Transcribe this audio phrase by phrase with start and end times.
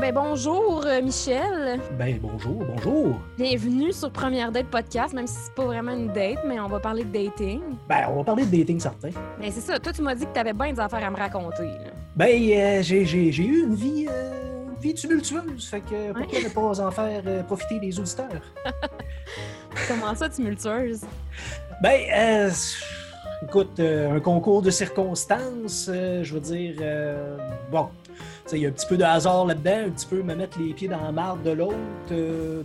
[0.00, 1.80] ben bonjour euh, Michel.
[1.98, 3.20] Ben bonjour, bonjour.
[3.36, 6.78] Bienvenue sur Première Date Podcast, même si c'est pas vraiment une date, mais on va
[6.78, 7.60] parler de dating.
[7.88, 9.10] Ben on va parler de dating certain.
[9.40, 11.64] Ben c'est ça, toi tu m'as dit que t'avais bien des affaires à me raconter.
[11.64, 11.90] là.
[12.14, 16.40] Ben euh, j'ai, j'ai- j'ai eu une vie, euh, une vie tumultueuse, fait que pourquoi
[16.40, 18.28] ne pas en faire euh, profiter les auditeurs?
[19.88, 21.00] Comment ça, tumultueuse?
[21.82, 22.50] Ben euh,
[23.42, 27.36] écoute, euh, un concours de circonstances, euh, je veux dire, euh,
[27.70, 27.88] bon,
[28.52, 30.72] il y a un petit peu de hasard là-dedans, un petit peu me mettre les
[30.74, 31.76] pieds dans la marde de l'autre,
[32.12, 32.62] euh,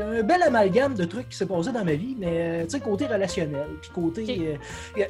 [0.00, 3.66] un bel amalgame de trucs qui s'est passé dans ma vie, mais euh, côté relationnel,
[3.80, 4.58] puis côté...
[4.98, 5.04] Euh,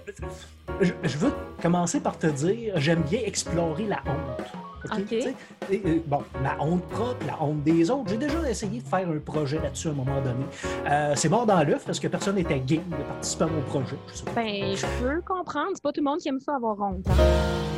[0.80, 4.46] je, je veux commencer par te dire, j'aime bien explorer la honte.
[4.84, 5.06] Ok?
[5.08, 5.34] Tu sais,
[5.70, 8.08] et, euh, bon, ma honte propre, la honte des autres.
[8.08, 10.44] J'ai déjà essayé de faire un projet là-dessus à un moment donné.
[10.90, 13.96] Euh, c'est mort dans l'œuf parce que personne n'était game de participer à mon projet.
[14.08, 14.24] Je.
[14.34, 17.06] Ben, je peux comprendre, c'est pas tout le monde qui aime ça avoir honte.
[17.08, 17.71] hein.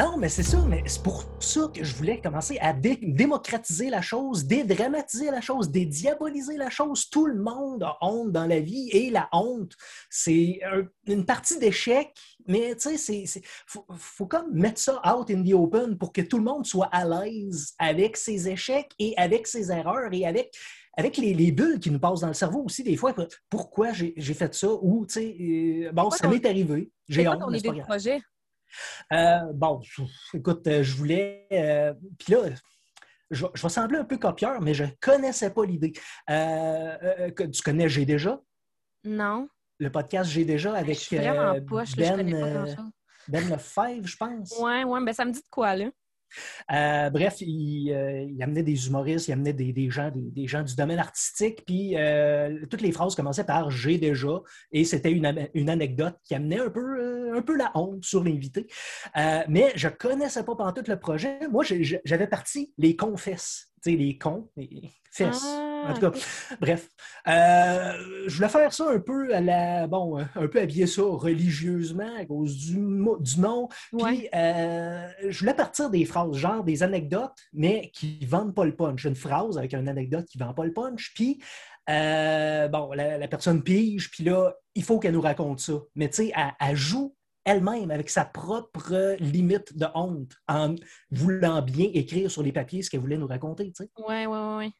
[0.00, 3.90] Non, mais c'est ça, mais c'est pour ça que je voulais commencer à dé- démocratiser
[3.90, 7.10] la chose, dédramatiser la chose, dédiaboliser la chose.
[7.10, 9.74] Tout le monde a honte dans la vie et la honte,
[10.08, 12.14] c'est un- une partie d'échec,
[12.46, 16.22] mais tu sais, c'est- faut, faut comme mettre ça out in the open pour que
[16.22, 20.50] tout le monde soit à l'aise avec ses échecs et avec ses erreurs et avec
[20.96, 23.14] avec les, les bulles qui nous passent dans le cerveau aussi, des fois,
[23.48, 25.36] pourquoi j'ai, fait ça ou, tu sais,
[25.88, 27.78] euh, bon, ça m'est arrivé, j'ai honte, ton mais c'est idée
[29.12, 29.80] Euh, bon,
[30.34, 31.46] écoute, euh, je voulais.
[31.52, 32.38] euh, Puis là,
[33.30, 35.92] je, vais- je vais sembler un peu copieur, mais je ne connaissais pas l'idée.
[36.30, 38.40] Euh, tu connais J'ai déjà,
[39.04, 39.48] Non.
[39.78, 42.90] le podcast J'ai déjà avec je suis vraiment poche, là, je Ben, connais pas grand-chose.
[43.28, 44.58] ben Lefebvre, je pense.
[44.58, 45.86] Ouais, ouais, ben ça me dit de quoi, là?
[46.72, 50.74] Euh, bref, il, euh, il amenait des humoristes, il amenait des, gens, des, gens du
[50.74, 54.40] domaine artistique, puis euh, toutes les phrases commençaient par j'ai déjà,
[54.72, 55.26] et c'était une,
[55.68, 58.66] anecdote qui amenait un peu, la honte sur l'invité.
[59.48, 61.38] Mais je connaissais pas pendant tout le projet.
[61.50, 61.64] Moi,
[62.04, 64.48] j'avais parti les confesses, tu les cons,
[65.10, 65.44] fesses.
[65.44, 66.12] Ah, En tout cas,
[66.60, 66.88] bref.
[67.28, 69.86] Euh, je voulais faire ça un peu à la.
[69.86, 73.68] Bon, un peu habiller ça religieusement à cause du, du nom.
[73.92, 74.30] Puis, Ouais.
[74.34, 78.74] euh, je voulais partir des phrases, genre des anecdotes, mais qui ne vendent pas le
[78.76, 79.04] punch.
[79.04, 81.12] Une phrase avec une anecdote qui ne vend pas le punch.
[81.14, 81.40] Puis,
[81.88, 85.74] euh, bon, la, la personne pige, puis là, il faut qu'elle nous raconte ça.
[85.94, 90.74] Mais tu sais, elle, elle joue elle-même avec sa propre limite de honte en
[91.10, 93.90] voulant bien écrire sur les papiers ce qu'elle voulait nous raconter, tu sais.
[93.98, 94.70] Ouais, ouais, ouais, ouais.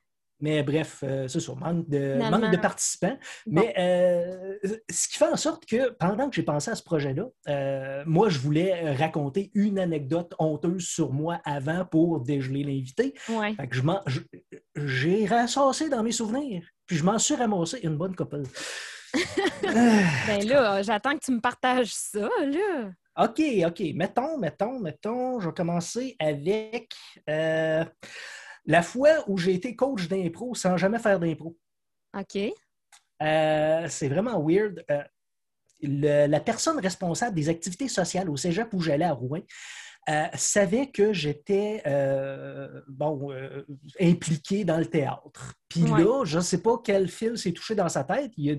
[0.41, 3.19] Mais bref, euh, c'est ça, manque de, manque de participants.
[3.47, 3.61] Bon.
[3.63, 4.57] Mais euh,
[4.91, 8.29] ce qui fait en sorte que pendant que j'ai pensé à ce projet-là, euh, moi,
[8.29, 13.15] je voulais raconter une anecdote honteuse sur moi avant pour dégeler l'invité.
[13.29, 13.55] Ouais.
[13.55, 14.21] Fait que je m'en- je-
[14.77, 18.43] j'ai ressassé dans mes souvenirs, puis je m'en suis ramassé une bonne couple.
[19.65, 22.91] Euh, Ben là, j'attends que tu me partages ça, là.
[23.19, 23.83] OK, OK.
[23.95, 26.93] Mettons, mettons, mettons, je vais commencer avec
[28.67, 31.57] la fois où j'ai été coach d'impro sans jamais faire d'impro.
[32.19, 32.39] OK.
[33.23, 34.85] Euh, c'est vraiment weird.
[34.91, 35.03] Euh,
[35.83, 39.41] le- la personne responsable des activités sociales au cégep où j'allais à Rouen
[40.09, 43.65] euh, savait que j'étais euh, bon, euh,
[44.01, 45.55] impliqué dans le théâtre.
[45.69, 46.03] Puis Ouais.
[46.03, 48.33] là, je ne sais pas quel fil s'est touché dans sa tête.
[48.37, 48.59] Il,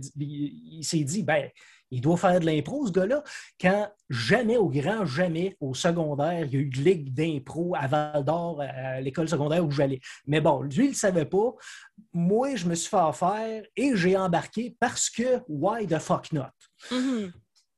[0.84, 1.50] s'est dit, ben,
[1.90, 3.24] il doit faire de l'impro, ce gars-là.
[3.60, 7.88] Quand jamais, au grand jamais, au secondaire, il y a eu de ligue d'impro à
[7.88, 10.00] Val d'Or, à l'école secondaire où j'allais.
[10.28, 11.54] Mais bon, lui, il ne le savait pas.
[12.14, 16.46] Moi, je me suis fait affaire et j'ai embarqué parce que why the fuck not?
[16.92, 17.34] Mhm.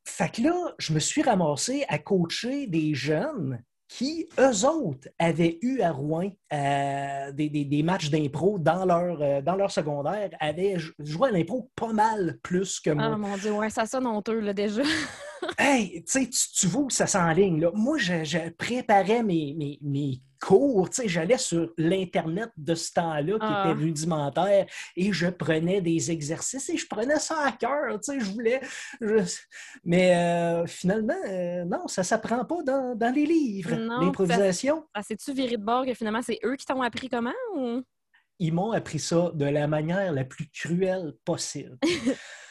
[0.05, 5.59] Fait que là, je me suis ramassé à coacher des jeunes qui, eux autres, avaient
[5.61, 10.31] eu à Rouen euh, des, des- des matchs d'impro dans leur, euh, dans leur secondaire,
[10.39, 13.11] avaient jou- joué à l'impro pas mal plus que moi.
[13.13, 14.81] Ah mon Dieu, ouais, ça sonne honteux, là, déjà.
[15.57, 17.59] Hey, tu sais, tu tu vois où ça s'enligne.
[17.61, 17.69] là.
[17.73, 20.89] Moi, je, je préparais mes, mes, mes cours.
[21.05, 23.63] J'allais sur l'Internet de ce temps-là qui Ah.
[23.69, 24.65] était rudimentaire
[24.95, 27.99] et je prenais des exercices et je prenais ça à cœur.
[28.07, 28.61] Je voulais.
[29.01, 29.35] je-
[29.83, 33.75] Mais euh, finalement, euh, non, ça ne s'apprend pas dans, dans les livres.
[33.75, 37.81] L'improvisation, Ah, C'est-tu viré de bord que finalement, c'est eux qui t'ont appris comment ou...
[38.39, 41.77] ils m'ont appris ça de la manière la plus cruelle possible.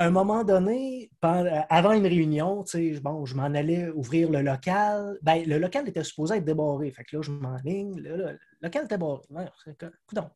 [0.00, 2.64] À un moment donné, pendant- avant une réunion,
[3.02, 5.18] bon, je m'en allais ouvrir le local.
[5.22, 6.92] Ben, le local était supposé être débarré.
[6.92, 8.00] Fait que là, je m'enligne.
[8.00, 9.22] Là, le local était barré.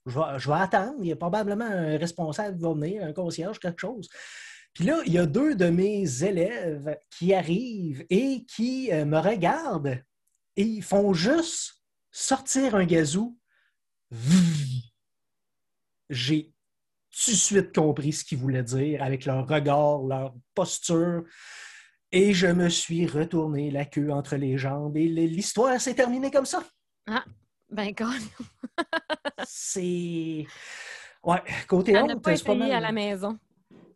[0.05, 0.97] Je vais, je vais attendre.
[1.01, 4.09] Il y a probablement un responsable qui va venir, un concierge, quelque chose.
[4.75, 9.19] Puis là, il y a deux de mes élèves qui arrivent et qui euh, me
[9.19, 10.03] regardent
[10.57, 13.39] et ils font juste sortir un gazou.
[16.11, 16.52] J'ai
[17.13, 21.25] tout de suite compris ce qu'ils voulaient dire avec leur regard, leur posture.
[22.11, 26.47] Et je me suis retourné la queue entre les jambes et l'histoire s'est terminée comme
[26.47, 26.63] ça.
[27.07, 27.25] Ah,
[27.71, 28.13] ben quand
[29.47, 30.47] C'est...
[31.25, 32.73] Ouais, côté honte, c'est pas mal...
[32.73, 33.39] à la maison.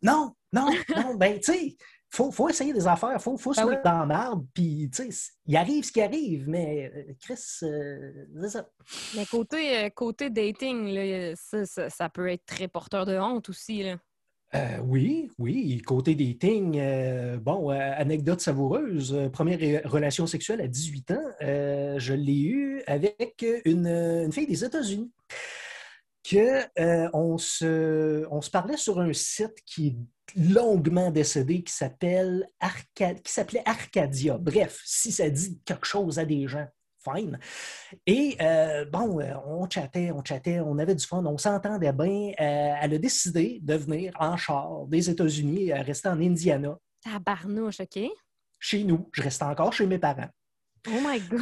[0.01, 1.77] Non, non, non, ben tu sais,
[2.09, 5.11] faut, faut essayer des affaires, il faut, faut se ben mettre dans marbre, puis tu
[5.11, 8.69] sais, il arrive ce qui arrive, mais euh, Chris, euh, c'est ça.
[9.15, 13.83] Mais côté, euh, côté dating, là, ça, ça, peut être très porteur de honte aussi.
[13.83, 13.97] Là.
[14.83, 15.81] oui, oui.
[15.81, 16.79] Côté dating,
[17.39, 19.29] bon, anecdote savoureuse.
[19.33, 25.11] première relation sexuelle à 18 ans, je l'ai eue avec une, une, fille des États-Unis.
[26.23, 26.65] Que,
[27.13, 29.97] on, se, on se parlait sur un site qui
[30.35, 32.49] longuement décédé qui s'appelle
[32.93, 34.37] qui s'appelait Arcadia.
[34.37, 36.67] Bref, si ça dit quelque chose à des gens,
[37.03, 37.39] fine.
[38.05, 42.31] Et euh, bon, euh, on chattait, on chattait, on avait du fun, on s'entendait bien.
[42.39, 46.77] Euh, elle a décidé de venir en char des États-Unis, rester en Indiana.
[47.01, 47.99] Tabarnouche, OK?
[48.59, 49.09] Chez nous.
[49.13, 50.29] Je restais encore chez mes parents.
[50.87, 51.41] Oh my God!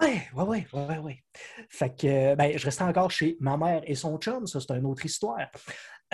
[0.00, 1.24] Ouais, ouais, ouais, ouais, ouais.
[1.68, 4.86] Fait que, ben, je restais encore chez ma mère et son chum, ça, c'est une
[4.86, 5.48] autre histoire.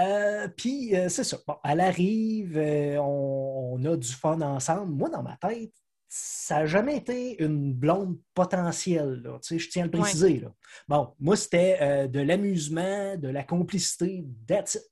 [0.01, 1.39] Euh, puis, euh, c'est ça.
[1.47, 4.93] Bon, elle arrive, euh, on, a du fun ensemble.
[4.93, 5.73] Moi, dans ma tête,
[6.09, 9.23] ça n'a jamais été une blonde potentielle.
[9.23, 9.39] Là.
[9.43, 10.41] Tu sais, je tiens à le préciser.
[10.41, 10.53] Là.
[10.89, 14.83] Bon, moi, c'était de l'amusement, de la complicité, that's it.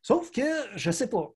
[0.00, 0.42] Sauf que,
[0.74, 1.30] je sais pas,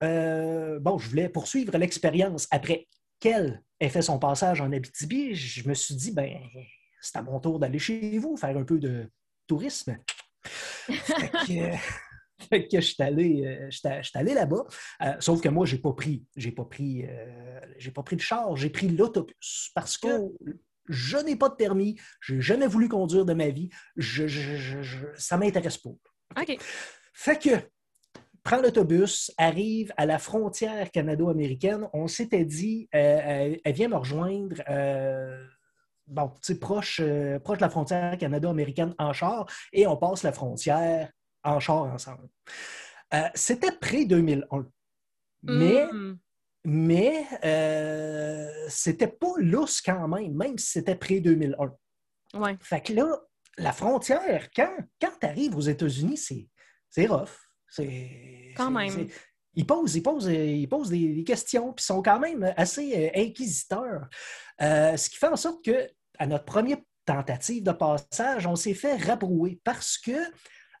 [0.81, 2.47] bon, je voulais poursuivre l'expérience.
[2.49, 2.87] Après
[3.19, 6.39] qu'elle ait fait son passage en Abitibi, je me suis dit, ben,
[7.01, 9.09] c'est à mon tour d'aller chez vous, faire un peu de
[9.47, 9.97] tourisme.
[10.45, 11.77] fait que,
[12.49, 14.65] fait que je suis allé, euh, allé là-bas.
[15.01, 18.15] Euh, sauf que moi, je n'ai pas pris, j'ai pas pris, euh, j'ai pas pris
[18.15, 20.37] le char, j'ai pris l'autobus parce que oh.
[20.87, 24.27] je n'ai pas de permis, je n'ai jamais voulu conduire de ma vie, je,
[25.17, 25.91] ça ne m'intéresse pas.
[26.39, 26.57] OK.
[27.13, 27.49] Fait que
[28.43, 31.87] prends l'autobus, arrive à la frontière canado-américaine.
[31.93, 34.55] On s'était dit, elle vient me rejoindre
[36.07, 37.01] bon, proche,
[37.43, 41.11] proche de la frontière canado-américaine en char et on passe la frontière
[41.43, 42.27] en char ensemble.
[43.13, 44.65] Euh, c'était pré-2001.
[45.43, 46.17] Mais, hmm.
[46.65, 51.71] mais euh, c'était pas lousse quand même, même si c'était pré-2001.
[52.33, 52.57] Ouais.
[52.59, 53.17] Fait que là,
[53.57, 56.17] la frontière, quand, quand tu arrives aux États-Unis,
[56.89, 57.29] c'est rough.
[57.69, 59.07] C'est, quand même.
[59.53, 64.07] Ils posent, ils posent, ils posent des, questions, puis sont quand même assez euh, inquisiteurs.
[64.59, 68.95] ce qui fait en sorte que, à notre première tentative de passage, on s'est fait
[68.95, 70.11] rabrouer parce que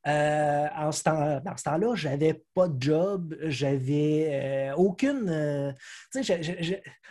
[0.07, 5.27] euh, en ce temps, dans ce temps-là, je n'avais pas de job, j'avais euh, aucune.
[5.29, 5.71] Euh,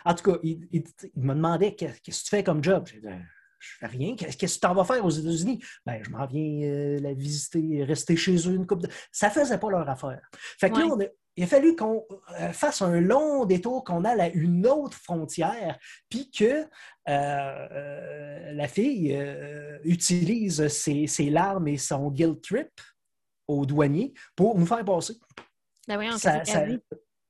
[0.05, 0.83] en tout cas, il,
[1.15, 2.87] me demandait qu'est-ce que tu fais comme job?
[2.87, 3.19] Je ne
[3.59, 4.15] fais rien.
[4.15, 5.61] Qu'est-ce que tu t'en vas faire aux États-Unis?
[5.85, 8.89] Ben, je m'en viens la visiter, rester chez eux une couple de.
[9.11, 10.21] Ça ne faisait pas leur affaire.
[10.59, 11.07] Fait que là,
[11.37, 12.03] il a fallu qu'on
[12.51, 15.77] fasse un long détour, qu'on aille à une autre frontière,
[16.09, 16.65] puis que
[17.05, 19.17] la fille
[19.83, 22.69] utilise ses, larmes et son guilt trip
[23.47, 25.13] au douanier pour nous faire passer.
[25.87, 26.65] Ben oui, ça, ça,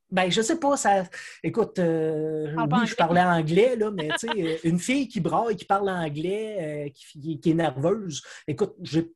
[0.09, 1.03] ben, je sais pas, ça.
[1.43, 5.57] Écoute, euh, oui, je parlais anglais, là, mais tu sais, euh, une fille qui braille,
[5.57, 9.11] qui parle anglais, euh, qui, qui, est nerveuse, écoute, j'ai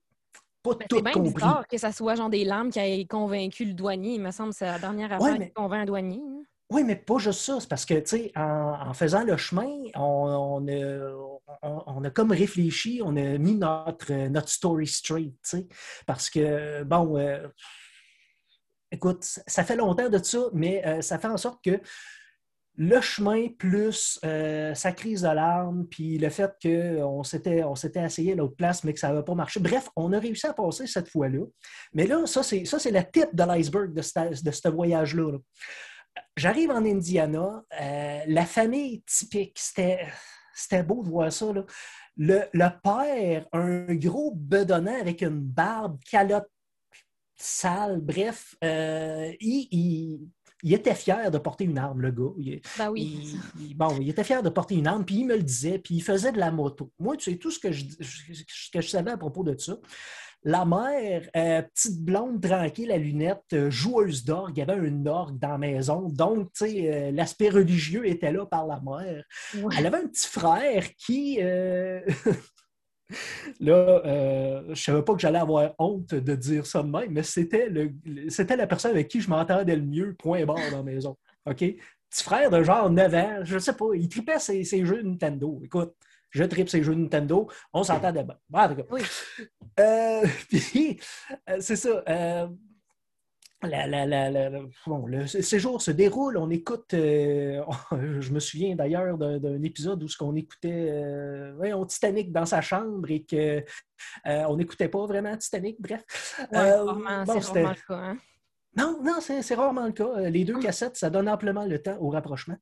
[0.64, 1.14] pas ben, tout compris.
[1.16, 4.16] C'est bizarre que ça soit genre des larmes qui a convaincu le douanier.
[4.16, 6.22] Il me semble que c'est la dernière affaire qui convainc un douanier.
[6.24, 6.44] Hein.
[6.72, 7.60] Oui, mais pas juste ça.
[7.60, 13.38] C'est parce que, tu sais, en, faisant le chemin, on, a, comme réfléchi, on a
[13.38, 15.68] mis notre, notre story straight, tu sais.
[16.06, 17.46] Parce que, bon, euh,
[18.90, 21.82] écoute, ça fait longtemps de ça, mais euh, ça fait en sorte que
[22.84, 28.04] le chemin plus euh, sa crise de larmes, puis le fait qu'on s'était, on s'était
[28.04, 29.60] essayé à l'autre place, mais que ça n'avait pas marché.
[29.60, 31.46] Bref, on a réussi à passer cette fois-là.
[31.94, 35.32] Mais là, ça, c'est, ça, c'est la tip de l'iceberg de ce voyage-là.
[35.32, 35.38] là
[36.36, 41.54] J'arrive en Indiana, euh, la famille typique, c'était beau de voir ça.
[42.18, 46.50] Le, père, un gros bedonnant avec une barbe, calotte
[47.36, 50.28] sale, bref, euh, il,
[50.64, 52.34] était fier de porter une arme, le gars.
[52.38, 53.36] Il, ben oui.
[53.76, 56.02] bon, il était fier de porter une arme, puis il me le disait, puis il
[56.02, 56.92] faisait de la moto.
[57.00, 59.78] Moi, tu sais, tout ce que je, que je savais à propos de ça.
[60.44, 65.06] La mère, euh, petite blonde tranquille à lunettes, euh, joueuse d'orgue, il y avait un
[65.06, 66.10] orgue dans la maison.
[66.10, 69.24] Donc, tu sais, euh, l'aspect religieux était là par la mère.
[69.78, 71.40] Elle avait un petit frère qui.
[73.60, 77.24] Là, je ne savais pas que j'allais avoir honte de dire ça de même, mais
[77.24, 77.92] c'était, le,
[78.30, 81.18] c'était la personne avec qui je m'entendais le mieux, point barre dans la maison.
[81.46, 81.58] OK?
[81.58, 85.02] Petit frère de genre 9 ans, je ne sais pas, il tripait ses, ses jeux
[85.02, 85.62] Nintendo.
[85.64, 85.94] Écoute,
[86.32, 88.34] je tripe ces jeux Nintendo, on s'entend de bon.
[88.90, 89.02] oui.
[89.80, 91.00] Euh, puis,
[91.50, 92.04] euh, c'est ça.
[92.08, 92.48] Euh,
[93.64, 97.62] le séjour se déroule, on écoute, euh,
[98.20, 102.62] je me souviens d'ailleurs d'un épisode où ce qu'on écoutait euh, on Titanic dans sa
[102.62, 103.62] chambre et qu'on
[104.28, 106.04] euh, n'écoutait pas vraiment Titanic, bref.
[106.08, 107.96] c'est rarement le cas.
[107.96, 108.18] Hein.
[108.76, 110.30] Non, non, c'est rarement le cas.
[110.30, 112.58] Les deux cassettes, ça donne amplement le temps au rapprochement.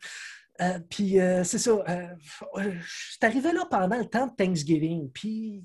[0.90, 1.84] puis c'est ça,
[2.58, 5.64] je suis arrivé là pendant le temps de Thanksgiving, puis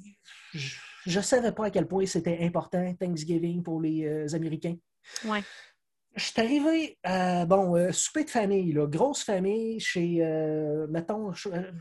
[0.53, 4.77] je ne savais pas à quel point c'était important Thanksgiving pour les Américains.
[5.25, 5.43] Ouais.
[6.17, 11.31] Je suis arrivé, à, bon, euh, souper de famille, là, grosse famille chez, euh, mettons,
[11.31, 11.73] euh,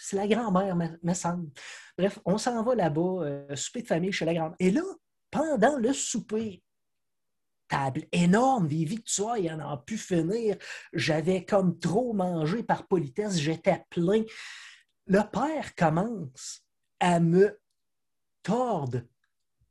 [0.00, 1.50] c'est la grand-mère, me, semble.
[1.98, 4.56] Bref, on s'en va là-bas, souper de famille chez la grand-mère.
[4.58, 4.82] Et là,
[5.30, 6.62] pendant le souper,
[7.68, 10.56] table énorme, des victoires, il y en a pu finir.
[10.94, 14.24] J'avais comme trop mangé par politesse, j'étais plein.
[15.06, 16.62] Le père commence
[16.98, 17.60] à me
[18.42, 19.02] tordre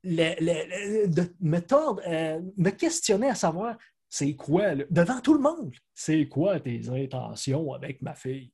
[0.04, 3.78] de me tordre, euh, me questionner à savoir
[4.10, 8.52] c'est quoi, devant tout le monde, c'est quoi tes intentions avec ma fille?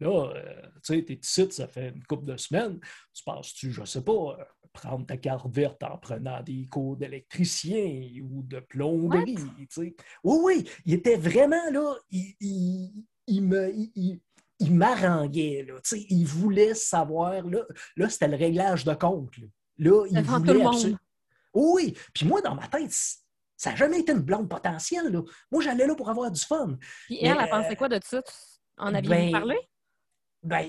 [0.00, 2.78] Là, euh, tu sais, t'es ici, ça fait une couple de semaines.
[3.14, 8.08] Tu penses-tu, je sais pas, euh, prendre ta carte verte en prenant des cours d'électricien
[8.22, 9.96] ou de plomberie, tu sais?
[10.22, 13.72] Oui, oui, il était vraiment là, il, me.
[13.74, 14.20] Il,
[14.58, 17.60] il m'arranguait, là, tu sais, il voulait savoir, là,
[17.96, 19.46] là c'était le réglage de compte, Là,
[19.78, 20.98] il voulait tout le monde.
[21.54, 22.92] Oui, puis moi, dans ma tête,
[23.56, 25.08] ça n'a jamais été une blonde potentielle.
[25.10, 25.22] Là.
[25.50, 26.76] Moi, j'allais là pour avoir du fun.
[27.06, 28.22] Puis elle, elle, pensait quoi de ça?
[28.76, 29.56] En aviez-vous ben, parlé?
[30.42, 30.68] Ben,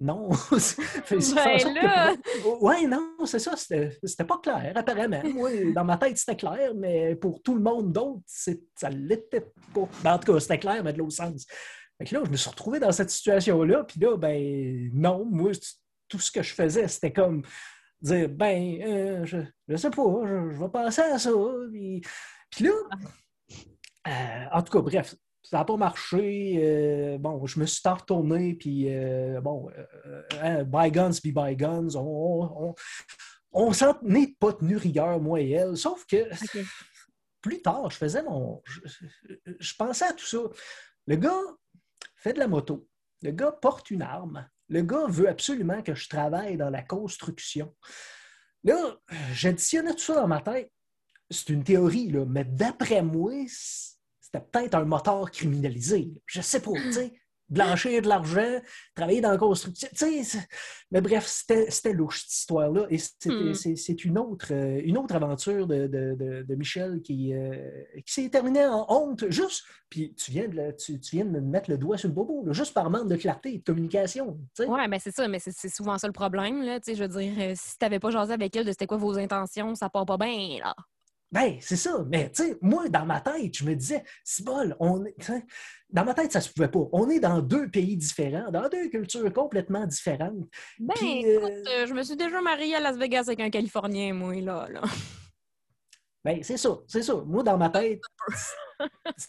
[0.00, 0.30] non.
[1.10, 2.14] ben là...
[2.60, 3.56] Oui, non, c'est ça.
[3.56, 5.22] C'était pas clair, apparemment.
[5.24, 9.88] Moi, dans ma tête, c'était clair, mais pour tout le monde d'autre, ça l'était pas.
[10.02, 11.46] Ben, en tout cas, c'était clair, mais de l'autre sens.
[11.98, 15.52] Fait que là, je me suis retrouvé dans cette situation-là, puis là, ben non, moi,
[16.08, 17.42] tout ce que je faisais, c'était comme
[18.02, 21.30] dire ben, euh, je, ne sais pas, je, vais penser à ça.
[21.70, 22.02] Puis,
[22.60, 22.70] là,
[24.08, 26.58] euh, en tout cas, bref, ça n'a pas marché.
[26.58, 28.88] Euh, bon, je me suis retourné, puis
[29.42, 29.70] bon,
[30.40, 31.96] hein, bygones be bygones.
[31.96, 32.74] On,
[33.52, 35.76] on, s'en est pas tenu rigueur, moi et elle.
[35.76, 36.28] Sauf que
[37.40, 38.62] plus tard, je faisais mon.
[38.66, 40.38] je pensais à tout ça.
[41.06, 41.40] Le gars
[42.16, 42.86] fait de la moto.
[43.22, 44.48] Le gars porte une arme.
[44.72, 47.74] Le gars veut absolument que je travaille dans la construction.
[48.64, 48.96] Là,
[49.34, 50.72] j'additionnais tout ça dans ma tête.
[51.30, 56.10] C'est une théorie, là, mais d'après moi, c'était peut-être un moteur criminalisé.
[56.24, 57.12] Je sais pas, tu sais
[57.52, 58.60] blanchir de l'argent,
[58.94, 59.88] travailler dans la construction.
[60.90, 62.86] Mais bref, c'était louche, cette histoire-là.
[62.90, 63.54] Et c'est hmm.
[64.04, 67.54] une, autre, euh, une autre aventure de, Michel qui, euh,
[68.04, 69.64] qui s'est terminée en honte, juste.
[69.88, 72.72] Puis tu viens, de, tu, viens de me mettre le doigt sur le bobo, juste
[72.72, 74.38] par manque de clarté et de communication.
[74.58, 76.62] Oui, mais c'est ça, mais c'est souvent ça le problème.
[76.62, 78.96] Là, je veux dire, euh, si tu n'avais pas jasé avec elle de c'était quoi
[78.96, 80.58] vos intentions, ça part pas bien.
[80.60, 80.74] là.
[81.32, 82.04] Ben, c'est ça.
[82.10, 85.16] Mais, tu sais, moi, dans ma tête, je me disais, c'est bol, on est.
[85.88, 86.86] Dans ma tête, ça se pouvait pas.
[86.92, 90.46] On est dans deux pays différents, dans deux cultures complètement différentes.
[90.78, 94.12] Ben, écoute, euh, euh, je me suis déjà mariée à Las Vegas avec un Californien,
[94.12, 94.68] moi, là.
[94.70, 94.82] là.
[96.24, 97.14] Ben, c'est ça, c'est ça.
[97.26, 98.00] Moi, dans ma tête,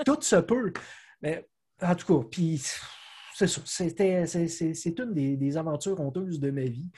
[0.06, 0.74] tout se peut.
[1.22, 1.48] Mais,
[1.82, 2.62] en tout cas, puis,
[3.34, 3.62] c'est ça.
[3.66, 6.92] C'était, c'est, une des, aventures honteuses de ma vie.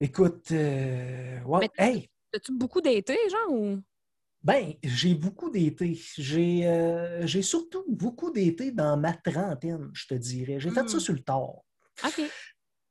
[0.00, 2.08] Écoute, euh, ouais, hey!
[2.34, 3.82] As-tu beaucoup d'été, genre, ou...
[4.44, 6.00] Ben, j'ai beaucoup d'été.
[6.18, 10.58] Euh, j'ai surtout beaucoup d'été dans ma trentaine, je te dirais.
[10.58, 11.00] J'ai fait ça hmm.
[11.00, 11.62] sur le tard.
[12.04, 12.22] OK.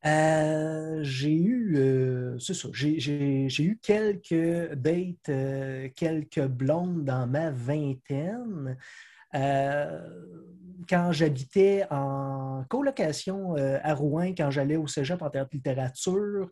[0.03, 8.77] Euh, j'ai eu, euh, c'est ça, j'ai eu quelques dates, quelques blondes dans ma vingtaine.
[9.35, 10.01] Euh,
[10.89, 16.49] quand j'habitais en colocation euh, à Rouen, quand j'allais au cégep en théâtre littérature,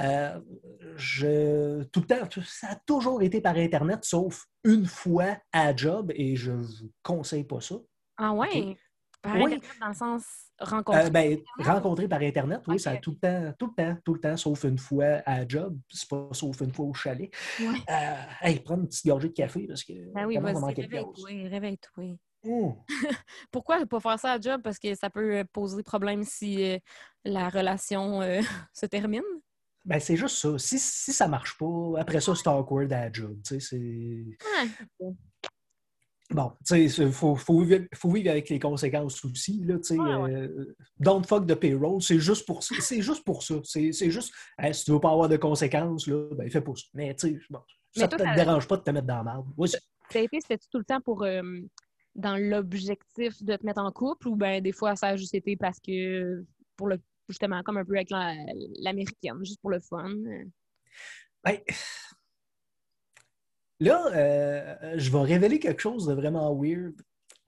[0.00, 0.40] euh,
[0.96, 6.12] je, tout le temps, ça a toujours été par Internet, sauf une fois à job,
[6.14, 7.74] et je ne vous conseille pas ça.
[8.16, 8.76] Ah ouais?
[9.20, 10.24] Par Internet, dans le sens
[10.62, 11.10] rencontrer?
[11.10, 14.20] ben, rencontrer par Internet, oui, ça a tout le temps, tout le temps, tout le
[14.20, 17.30] temps, sauf une fois à job, c'est pas sauf une fois au chalet.
[17.60, 17.78] Ouais.
[18.42, 22.16] hey, prendre une petite gorgée de café parce que ben oui, réveille-toi, réveille-toi.
[22.44, 22.76] Oh.
[23.50, 24.60] Pourquoi ne pas faire ça à job?
[24.62, 26.78] Parce que ça peut euh, poser problème si euh,
[27.24, 28.40] la relation euh,
[28.72, 29.22] se termine?
[29.84, 30.58] Ben, c'est juste ça.
[30.58, 33.40] Si, si ça marche pas, après ça, c'est awkward à job.
[33.42, 33.58] C'est...
[36.32, 39.62] Bon, tu sais, il faut, faut, vivre avec les conséquences aussi.
[39.64, 39.76] Là,
[40.98, 42.74] don't fuck the payroll, c'est juste pour ça.
[42.80, 43.56] C'est juste pour ça.
[43.64, 44.32] C'est, juste,
[44.72, 46.84] si tu veux pas avoir de conséquences, là, ben, fais pas ça.
[46.94, 47.60] Mais tu sais, bon,
[47.94, 49.46] ça ne te dérange pas de te mettre dans la merde.
[49.56, 49.78] Oui, ça
[50.14, 51.26] a été, c'était tout le temps pour
[52.14, 55.56] dans l'objectif de te mettre en couple ou ben des fois ça a juste été
[55.56, 56.44] parce que
[56.76, 60.14] pour le justement comme un peu avec l'américaine, juste pour le fun?
[61.44, 61.58] Ben,
[63.82, 66.94] là, euh, je vais révéler quelque chose de vraiment weird.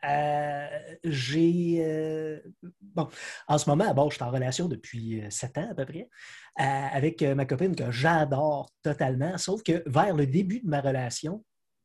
[0.05, 0.67] Euh,
[1.05, 2.43] j'ai.
[2.83, 3.09] bon,
[3.49, 6.09] en ce moment, bon, je suis en relation depuis sept ans à peu près
[6.57, 11.45] avec ma copine que j'adore totalement, sauf que vers le début de ma relation,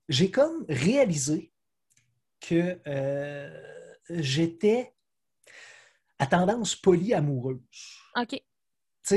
[0.09, 1.53] j'ai comme réalisé
[2.41, 2.77] que
[4.09, 4.93] j'étais
[6.19, 7.61] à tendance polyamoureuse.
[8.19, 8.41] OK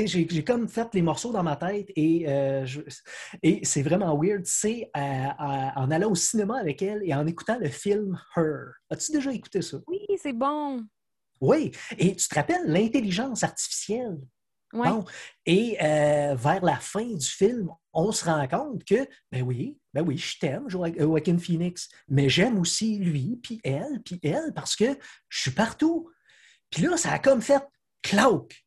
[0.05, 2.65] j'ai comme fait les morceaux dans ma tête et, euh,
[3.41, 4.45] et c'est vraiment weird.
[4.45, 8.73] C'est en allant au cinéma avec elle et en écoutant le film Her.
[8.89, 9.77] As-tu déjà écouté ça?
[9.87, 10.83] Oui, c'est bon.
[11.41, 14.17] Oui, et tu te rappelles l'intelligence artificielle?
[14.73, 14.87] Oui.
[14.87, 15.05] Bon.
[15.45, 20.01] Et euh, vers la fin du film, on se rend compte que, ben oui, ben
[20.01, 24.97] oui, je t'aime, Joaquin Phoenix, mais j'aime aussi lui, puis elle, puis elle, parce que
[25.29, 26.09] je suis partout.
[26.71, 27.63] Puis là, ça a comme fait
[28.01, 28.65] cloak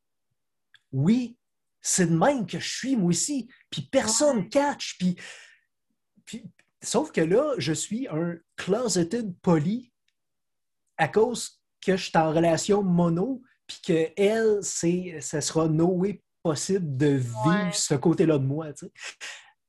[0.97, 1.37] oui,
[1.83, 3.49] c'est de même que je suis moi aussi.
[3.71, 4.99] Puis personne ne catch.
[6.25, 6.43] Puis,
[6.83, 9.93] sauf que là, je suis un closeted poly
[10.97, 15.89] à cause que je suis en relation mono, puis que elle, c'est, ce sera no
[15.89, 18.69] way possible de vivre ce côté-là de moi.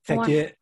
[0.03, 0.53] Fait que,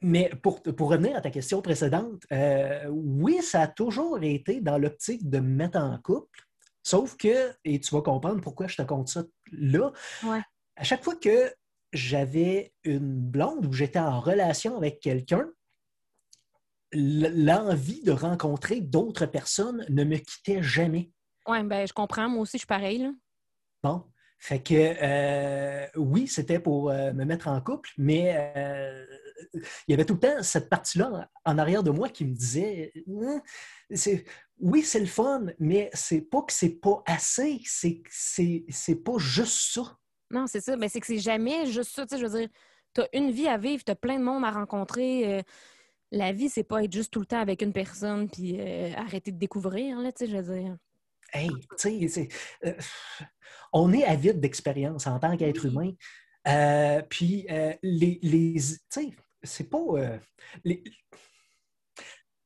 [0.00, 4.78] mais pour, pour, revenir à ta question précédente, euh, oui, ça a toujours été dans
[4.78, 6.40] l'optique de me mettre en couple.
[6.84, 9.90] Sauf que, et tu vas comprendre pourquoi je te compte ça là,
[10.76, 11.52] à chaque fois que
[11.92, 15.48] j'avais une blonde ou j'étais en relation avec quelqu'un,
[16.92, 21.10] l'envie de rencontrer d'autres personnes ne me quittait jamais.
[21.48, 22.28] Oui, ben je comprends.
[22.28, 22.98] Moi aussi, je suis pareil.
[22.98, 23.12] Là.
[23.82, 24.04] Bon.
[24.38, 29.06] Fait que euh, oui, c'était pour euh, me mettre en couple, mais euh,
[29.54, 32.92] il y avait tout le temps cette partie-là en arrière de moi qui me disait
[33.08, 33.42] hein,
[34.60, 39.74] oui, c'est le fun, mais c'est pas que c'est pas assez, c'est c'est pas juste
[39.74, 39.98] ça.
[40.30, 42.04] Non, c'est ça, mais c'est que c'est jamais juste ça.
[42.10, 42.48] je veux dire,
[42.94, 45.44] tu as une vie à vivre, tu as plein de monde à rencontrer.
[46.10, 48.60] la vie, c'est pas être juste tout le temps avec une personne puis
[48.96, 50.76] arrêter de découvrir, là, je veux dire.
[51.32, 52.28] Hey, tu sais,
[53.72, 55.90] on est avide d'expérience en tant qu'être humain.
[56.46, 59.10] Euh, puis, euh, les, tu sais,
[59.42, 59.78] c'est pas.
[59.78, 60.18] Euh,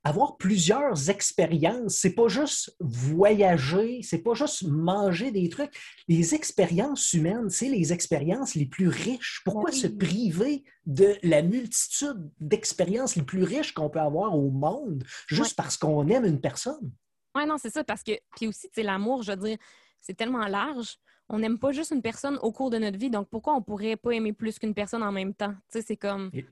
[0.04, 5.74] avoir plusieurs expériences, c'est pas juste voyager, c'est pas juste manger des trucs.
[6.06, 9.42] Les expériences humaines, c'est les expériences les plus riches.
[9.44, 15.04] Pourquoi se priver de la multitude d'expériences les plus riches qu'on peut avoir au monde
[15.26, 16.92] juste parce qu'on aime une personne?
[17.34, 19.58] Oui, non, c'est ça, parce que, puis aussi, c'est l'amour, je veux dire,
[20.00, 20.96] c'est tellement large.
[21.28, 23.96] On n'aime pas juste une personne au cours de notre vie, donc pourquoi on pourrait
[23.96, 25.52] pas aimer plus qu'une personne en même temps?
[25.70, 26.30] Tu sais, c'est comme.
[26.32, 26.44] Il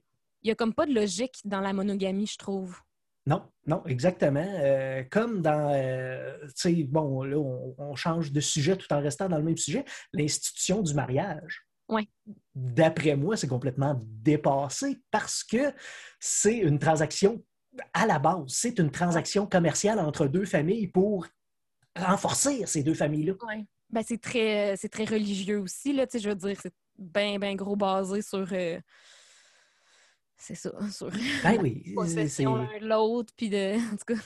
[0.44, 2.80] n'y a comme pas de logique dans la monogamie, je trouve.
[3.26, 4.46] Non, non, exactement.
[4.60, 9.28] Euh, comme dans, euh, tu sais, bon, là, on, change de sujet tout en restant
[9.28, 11.66] dans le même sujet, l'institution du mariage.
[11.88, 12.08] Oui.
[12.54, 15.72] D'après moi, c'est complètement dépassé parce que
[16.20, 17.42] c'est une transaction
[17.92, 21.26] à la base, c'est une transaction commerciale entre deux familles pour
[21.96, 23.34] renforcer ces deux familles-là.
[23.46, 23.66] Oui.
[23.90, 28.22] Ben, c'est très, très religieux aussi, là, je veux dire, c'est bien, bien gros basé
[28.22, 28.46] sur.
[28.52, 28.80] Euh,
[30.38, 31.10] c'est ça, sur
[31.42, 31.82] ben oui,
[32.80, 33.76] de l'autre, puis de.
[33.92, 34.20] En tout cas.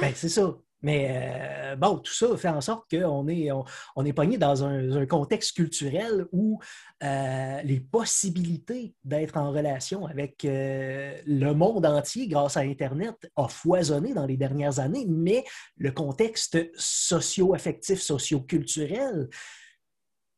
[0.00, 0.56] Ben, c'est ça.
[0.82, 3.50] Mais euh, bon, tout ça fait en sorte qu'on est,
[3.96, 6.60] on, est pogné dans un, contexte culturel où
[7.02, 13.48] euh, les possibilités d'être en relation avec euh, le monde entier grâce à Internet a
[13.48, 15.44] foisonné dans les dernières années, mais
[15.76, 19.28] le contexte socio-affectif, socio-culturel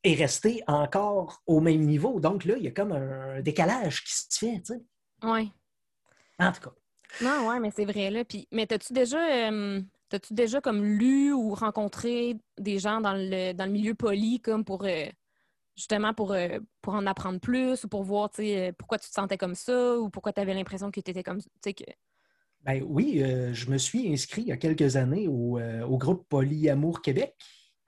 [0.03, 2.21] est resté encore au même niveau.
[2.21, 4.81] Donc là, il y a comme un décalage qui se fait, tu sais.
[5.23, 5.53] Oui.
[6.39, 6.73] En tout cas.
[7.21, 8.25] Non, oui, mais c'est vrai, là.
[8.25, 9.51] Puis, mais as-tu déjà
[10.11, 14.65] T'as-tu déjà comme lu ou rencontré des gens dans le, dans le milieu poli comme
[14.65, 15.07] pour euh,
[15.77, 19.39] justement pour, euh, pour en apprendre plus ou pour voir euh, pourquoi tu te sentais
[19.39, 21.85] comme ça ou pourquoi tu avais l'impression que tu étais comme que...
[22.63, 27.01] Ben oui, je me suis inscrit il y a quelques années au, au groupe Polyamour
[27.01, 27.35] Québec.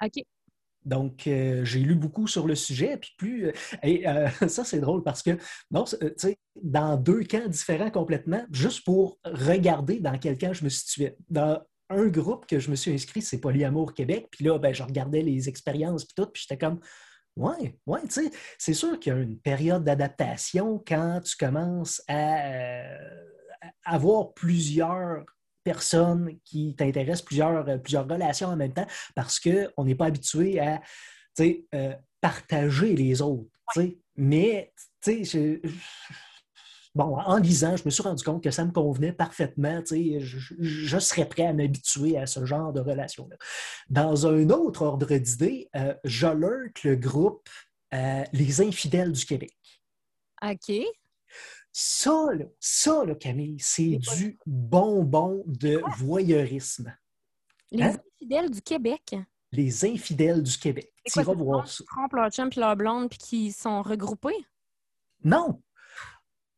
[0.02, 0.24] OK.
[0.86, 3.52] Donc, j'ai lu beaucoup sur le sujet, puis plus.
[3.82, 4.04] et
[4.48, 5.36] ça, c'est drôle parce que,
[5.70, 10.64] non, tu sais, dans deux camps différents complètement, juste pour regarder dans quel camp je
[10.64, 11.18] me situais.
[11.28, 11.60] Dans
[11.92, 14.28] un groupe que je me suis inscrit, c'est Polyamour Québec.
[14.30, 16.80] Puis là, ben, je regardais les expériences puis tout, puis j'étais comme
[17.36, 22.02] Ouais, ouais, tu sais, c'est sûr qu'il y a une période d'adaptation quand tu commences
[22.06, 23.24] à, euh,
[23.84, 25.24] avoir plusieurs
[25.64, 30.60] personnes qui t'intéressent, plusieurs, euh, plusieurs relations en même temps, parce qu'on n'est pas habitué
[30.60, 30.82] à
[31.40, 33.48] euh, partager les autres.
[34.16, 35.62] Mais tu sais,
[36.94, 39.82] bon, en lisant, je me suis rendu compte que ça me convenait parfaitement.
[39.90, 43.36] Je, je, serais prêt à m'habituer à ce genre de relation-là.
[43.88, 47.48] Dans un autre ordre d'idée, euh, j'alerte le groupe
[47.94, 49.56] euh, Les Infidèles du Québec.
[50.42, 50.72] OK.
[51.72, 56.94] Ça, là, ça, là, Camille, c'est du bonbon de voyeurisme.
[57.70, 57.96] Les Hein?
[58.20, 59.16] infidèles du Québec.
[59.52, 60.92] Les infidèles du Québec.
[61.06, 61.78] Tu voir ça.
[61.78, 64.46] qui trompent leur chum puis leur blonde puis qui sont regroupés?
[65.24, 65.60] Non!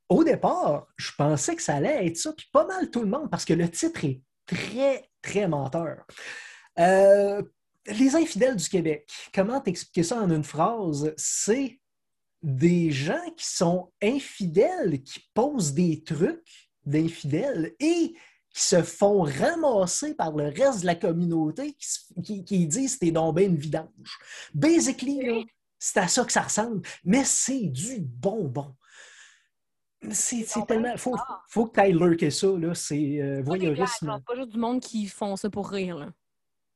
[0.09, 3.31] Au départ, je pensais que ça allait être ça, puis pas mal tout le monde,
[3.31, 6.05] parce que le titre est très, très menteur.
[6.79, 7.43] Euh,
[7.87, 11.13] les infidèles du Québec, comment t'expliquer ça en une phrase?
[11.17, 11.81] C'est
[12.43, 18.15] des gens qui sont infidèles, qui posent des trucs d'infidèles et
[18.51, 23.11] qui se font ramasser par le reste de la communauté qui, qui- qui disent t'es
[23.11, 24.19] donc ben une vidange.
[24.53, 25.47] Basically,
[25.79, 28.75] c'est à ça que ça ressemble, mais c'est du bonbon.
[30.11, 30.97] C'est c'est tellement.
[30.97, 31.17] Faut,
[31.49, 32.75] faut que tu ailles lurker ça, là.
[32.75, 34.07] C'est euh, voyeurisme.
[34.07, 35.97] genre, pas juste du monde qui font ça pour rire.
[35.99, 36.09] Là.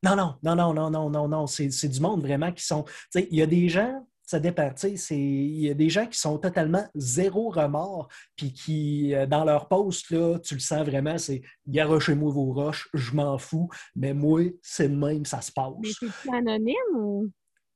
[0.02, 1.46] Non, non, non, non, non, non, non, non.
[1.46, 2.84] C'est c'est du monde vraiment qui sont.
[2.84, 4.68] Tu sais, il y a des gens, ça dépend.
[4.70, 9.14] tu sais, c'est- Il y a des gens qui sont totalement zéro remords, puis qui,
[9.14, 13.38] euh, dans leur poste, là, tu le sens vraiment, c'est garochez-moi vos roches, je m'en
[13.38, 15.72] fous, mais moi, c'est de même, ça se passe.
[15.80, 17.30] Mais c'est anonyme ou?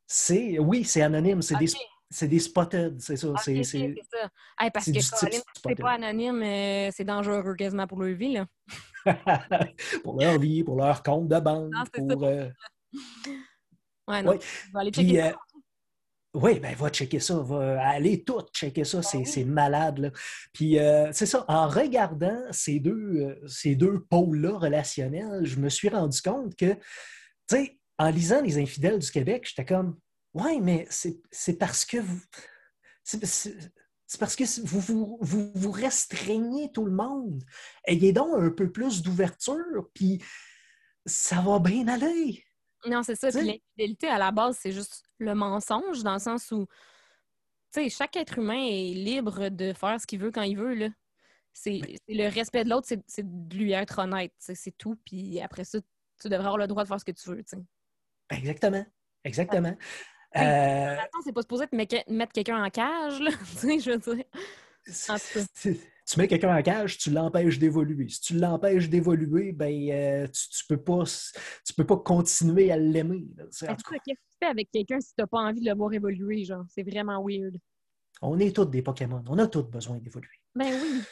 [0.06, 1.78] C'est, oui, c'est anonyme, c'est des, Ok.
[2.12, 3.28] C'est des spotted, c'est ça.
[3.28, 3.78] Ok, c'est, ça.
[4.60, 8.34] Hey, parce que Colin, c'est pas anonyme, euh, c'est dangereux quasiment pour leur vie.
[8.34, 8.46] Là.
[10.04, 12.24] pour leur vie, pour leur compte de banque, Non, pour.
[12.24, 12.48] euh,
[14.08, 14.32] Ouais, non.
[14.32, 14.38] Ouais.
[14.40, 15.36] Je vais aller Puis, checker euh, ça.
[16.34, 19.98] oui, ben va checker ça, va aller tout checker ça, c'est c'est malade.
[19.98, 20.10] Là.
[20.52, 25.68] Puis euh, c'est ça, en regardant ces deux, euh, ces deux pôles-là relationnels, je me
[25.68, 26.80] suis rendu compte que, tu
[27.48, 29.96] sais, en lisant Les infidèles du Québec, j'étais comme,
[30.34, 32.20] ouais, mais c'est parce que vous.
[33.02, 33.70] c'est-
[34.18, 37.42] parce que vous vous, vous vous restreignez tout le monde.
[37.84, 40.22] Ayez donc un peu plus d'ouverture, puis
[41.06, 42.44] ça va bien aller.
[42.86, 43.30] Non, c'est ça.
[43.30, 46.66] Puis l'infidélité, à la base, c'est juste le mensonge, dans le sens où,
[47.72, 50.74] tu sais, chaque être humain est libre de faire ce qu'il veut quand il veut,
[50.74, 50.88] là.
[51.54, 54.96] C'est c'est le respect de l'autre, c'est de lui être honnête, c'est tout.
[55.04, 55.78] Puis après ça,
[56.20, 58.36] tu devrais avoir le droit de faire ce que tu veux, tu sais.
[58.36, 58.84] Exactement.
[59.24, 59.76] Exactement.
[59.78, 59.86] Oui.
[60.36, 63.30] Euh, Attends, c'est pas supposé te mettre mettre quelqu'un en cage, là.
[63.50, 64.24] tu sais, je veux dire.
[65.08, 65.16] En
[66.04, 68.08] tu mets quelqu'un en cage, tu l'empêches d'évoluer.
[68.08, 71.04] Si tu l'empêches d'évoluer, ben, euh, tu, tu peux pas,
[71.64, 73.24] tu peux pas continuer à l'aimer.
[73.36, 73.44] là.
[73.50, 75.26] C'est- en En tout tout cas, cas, qu'est-ce que tu fais avec quelqu'un si t'as
[75.28, 76.64] pas envie de le voir évoluer, genre?
[76.68, 77.56] C'est vraiment weird.
[78.20, 79.22] on est tous des Pokémon.
[79.28, 80.28] On a tous besoin d'évoluer.
[80.56, 81.02] Ben oui.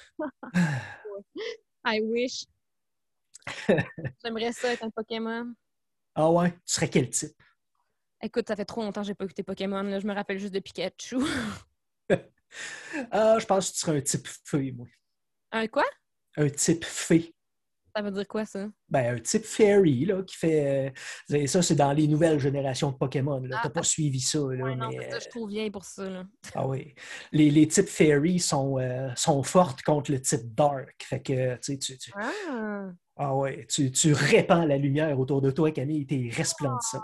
[1.87, 2.45] I wish.
[4.25, 5.55] J'aimerais ça être un Pokémon.
[6.15, 6.51] Ah ouais?
[6.53, 7.31] Tu serais quel type?
[8.23, 9.83] Écoute, ça fait trop longtemps que j'ai pas écouté Pokémon.
[9.83, 9.99] Là.
[9.99, 11.19] Je me rappelle juste de Pikachu.
[13.13, 14.87] Ah, je pense que tu serais un type fée, moi.
[15.53, 15.85] un quoi?
[16.37, 17.33] Un type fée.
[17.95, 18.69] Ça veut dire quoi, ça?
[18.89, 20.93] Ben, un type fairy, là, qui fait.
[21.31, 23.39] euh, ça, c'est dans les nouvelles générations de Pokémon.
[23.41, 23.57] là.
[23.59, 25.09] Ah, T'as pas suivi ça, là, Ouais, non, mais.
[25.11, 26.11] ça, je suis trop vieille pour ça.
[26.11, 26.25] Là.
[26.57, 26.95] Ah oui.
[27.31, 30.95] Les, les types fairy sont, euh, sont fortes contre le type dark.
[31.05, 35.41] Fait que, tu sais, tu, tu- Ah, ah ouais, tu, tu répands la lumière autour
[35.41, 37.03] de toi, Camille, t'es resplendissante.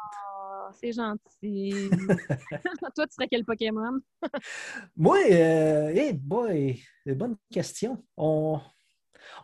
[0.87, 1.91] C'est gentil.
[2.95, 3.99] Toi, tu serais quel Pokémon?
[4.97, 8.05] Moi, euh, hey boy, bonne question.
[8.17, 8.61] On,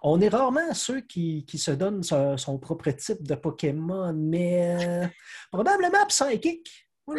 [0.03, 5.05] on est rarement ceux qui, qui se donnent son, son propre type de Pokémon, mais
[5.05, 5.07] euh,
[5.51, 6.89] probablement Psychic.
[7.07, 7.17] OK.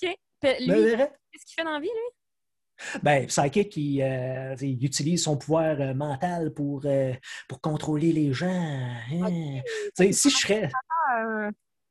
[0.00, 3.00] Lui, qu'est-ce qu'il fait dans la vie, lui?
[3.02, 7.12] Ben, Psychic, il, euh, il utilise son pouvoir euh, mental pour, euh,
[7.48, 8.48] pour contrôler les gens.
[8.48, 9.60] hein.
[9.96, 10.70] Si je serais.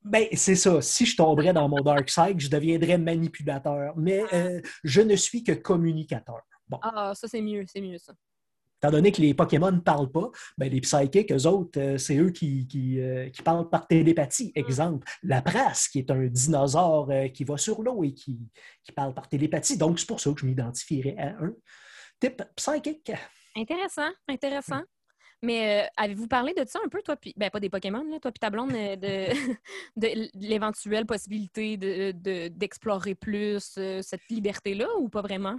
[0.04, 0.82] Ben, c'est ça.
[0.82, 3.94] Si je tomberais dans mon dark side, je deviendrais manipulateur.
[3.96, 6.42] Mais euh, je ne suis que communicateur.
[6.68, 7.64] Bon, Ah, ça, c'est mieux.
[7.66, 8.12] C'est mieux, ça.
[8.82, 12.16] étant donné que les Pokémon ne parlent pas, ben, les psychics, eux autres, euh, c'est
[12.18, 14.52] eux qui, qui, euh, qui parlent par télépathie.
[14.54, 18.38] Exemple, la prasse, qui est un dinosaure qui va sur l'eau et qui,
[18.82, 19.78] qui parle par télépathie.
[19.78, 21.52] Donc, c'est pour ça que je m'identifierais à un
[22.20, 23.10] type psychic.
[23.56, 24.82] Intéressant, intéressant.
[25.44, 28.18] Mais euh, avez-vous parlé de ça un peu, toi, puis ben pas des Pokémon, là,
[28.18, 28.96] toi puis ta blonde, euh,
[29.96, 35.58] de, l'éventuelle possibilité de, de- d'explorer plus euh, cette liberté-là ou pas vraiment?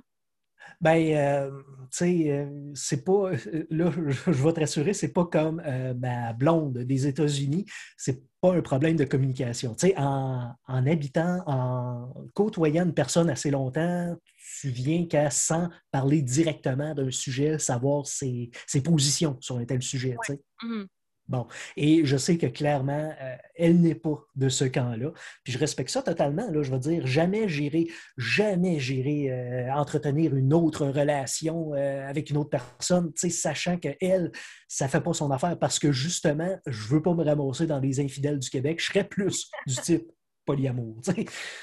[0.82, 1.52] Ben,
[1.92, 3.30] tu sais, c'est pas.
[3.70, 5.62] Là, je, vais te rassurer, c'est pas comme
[6.02, 7.66] ma blonde des États-Unis.
[7.98, 9.76] C'est pas un problème de communication.
[9.76, 14.16] Tu sais, en, en habitant, en côtoyant une personne assez longtemps,
[14.60, 19.82] tu viens qu'à sans parler directement d'un sujet, savoir ses, ses positions sur un tel
[19.82, 20.16] sujet.
[20.64, 20.88] Mhm.
[21.28, 25.12] Bon, et je sais que clairement, euh, elle n'est pas de ce camp-là.
[25.44, 26.50] Puis je respecte ça totalement.
[26.52, 32.30] Là, je veux dire, jamais j'irai, jamais j'irai euh, entretenir une autre relation euh, avec
[32.30, 34.32] une autre personne, sachant que elle,
[34.68, 38.00] ça fait pas son affaire parce que justement, je veux pas me ramasser dans les
[38.00, 38.80] infidèles du Québec.
[38.80, 40.12] Je serais plus du type
[40.46, 40.98] polyamour.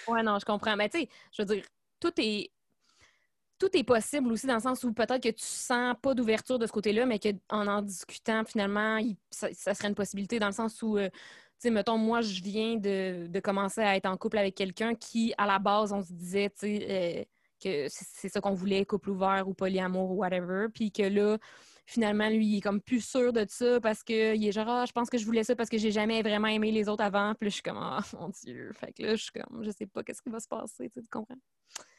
[0.09, 0.77] Ouais, non, je comprends.
[0.77, 1.65] Mais tu sais, je veux dire,
[2.01, 2.51] tout est.
[3.63, 6.67] tout est possible aussi dans le sens où peut-être que tu sens pas d'ouverture de
[6.67, 8.99] ce côté-là, mais qu'en en discutant, finalement,
[9.31, 11.19] ça, serait une possibilité dans le sens où, euh, tu
[11.59, 15.47] sais, mettons, moi, je viens de, commencer à être en couple avec quelqu'un qui, à
[15.47, 17.25] la base, on se disait, tu sais, euh,
[17.63, 21.39] que c'est ça qu'on voulait, couple ouvert ou polyamour ou whatever, puis que là,
[21.87, 24.93] finalement, lui, il est comme plus sûr de ça parce qu'il est genre, ah, je
[24.93, 27.35] pense que je voulais ça parce que j'ai jamais vraiment aimé les autres avant.
[27.35, 28.71] Puis là, je suis comme, ah, mon Dieu.
[28.75, 31.01] Fait que là, je suis comme, je sais pas qu'est-ce qui va se passer, tu,
[31.11, 31.37] comprends?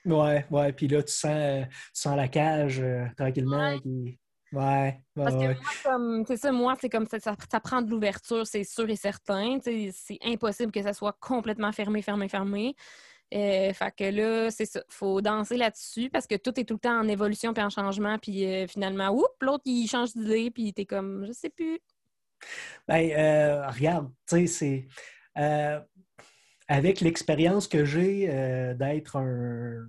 [0.06, 0.74] Ouais, ouais.
[0.74, 1.66] Puis là, tu sens,
[2.06, 3.78] la cage euh, tranquillement.
[3.84, 4.20] Ouais.
[4.54, 8.46] Ouais, Parce que moi, comme, c'est ça, moi, c'est comme ça, ça, prend de l'ouverture,
[8.46, 9.58] c'est sûr et certain.
[9.64, 12.76] C'est impossible que ça soit complètement fermé, fermé, fermé.
[13.34, 14.84] Euh, fait que là, c'est ça.
[14.90, 18.18] faut danser là-dessus parce que tout est tout le temps en évolution puis en changement.
[18.20, 21.80] Puis euh, finalement, oups, l'autre, il change d'idée puis t'es comme, je sais plus.
[22.88, 24.88] Ben, euh, regarde, tu sais,
[25.36, 26.08] c'est.
[26.68, 28.28] avec l'expérience que j'ai
[28.78, 29.88] d'être un,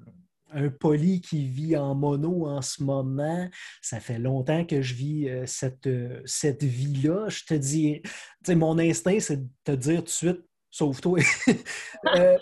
[0.52, 3.50] un poli qui vit en mono en ce moment.
[3.83, 5.88] Ça fait longtemps que je vis cette,
[6.24, 7.28] cette vie-là.
[7.28, 8.00] Je te dis,
[8.48, 11.20] mon instinct, c'est de te dire tout de suite, sauve-toi.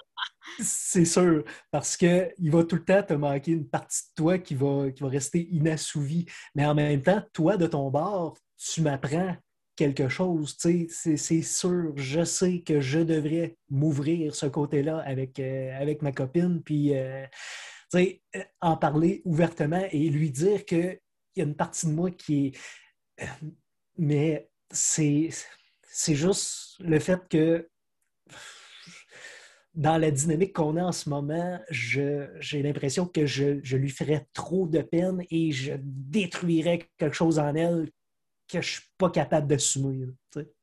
[0.60, 4.54] C'est sûr, parce qu'il va tout le temps te manquer une partie de toi qui
[4.54, 6.26] va, qui va rester inassouvie.
[6.54, 9.36] Mais en même temps, toi, de ton bord, tu m'apprends
[9.76, 10.56] quelque chose.
[10.58, 16.62] C'est sûr, je sais que je devrais m'ouvrir ce côté-là avec, euh, avec ma copine,
[16.62, 17.26] puis euh,
[17.94, 20.98] euh, en parler ouvertement et lui dire qu'il
[21.36, 22.46] y a une partie de moi qui
[23.18, 23.26] est.
[23.98, 25.30] Mais c'est
[26.08, 27.68] juste le fait que
[29.74, 34.66] dans la dynamique qu'on a en ce moment, j'ai l'impression que je, lui ferais trop
[34.66, 37.88] de peine et je détruirais quelque chose en elle
[38.48, 40.08] que je ne suis pas capable d'assumer.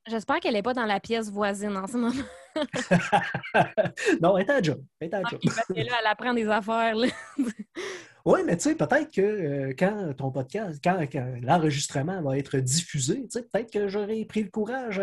[0.07, 2.13] J'espère qu'elle n'est pas dans la pièce voisine en ce moment.
[4.21, 4.83] non, elle est à job.
[4.99, 5.39] Elle est à job.
[5.43, 6.95] parce que là, elle apprend des affaires.
[8.29, 11.03] Oui, mais tu sais, peut-être que euh, quand ton podcast, quand,
[11.41, 14.99] l'enregistrement va être diffusé, tu sais, peut-être que j'aurai pris le courage,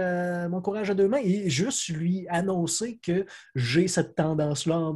[0.49, 4.93] mon courage à deux mains et juste lui annoncer que j'ai cette tendance-là en,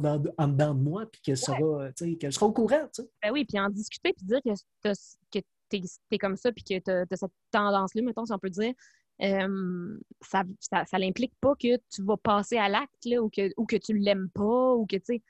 [0.47, 2.87] dedans de moi, puis qu'elle sera, qu'elle sera au courant.
[3.21, 5.39] Ben oui, puis en discuter, puis dire que,
[5.69, 8.71] tu es, comme ça, puis que tu as, cette tendance-là, mettons, si on peut dire.
[9.19, 13.75] ça, ça, ça l'implique pas que tu vas passer à l'acte ou que, ou que
[13.75, 15.21] tu l'aimes pas ou que tu sais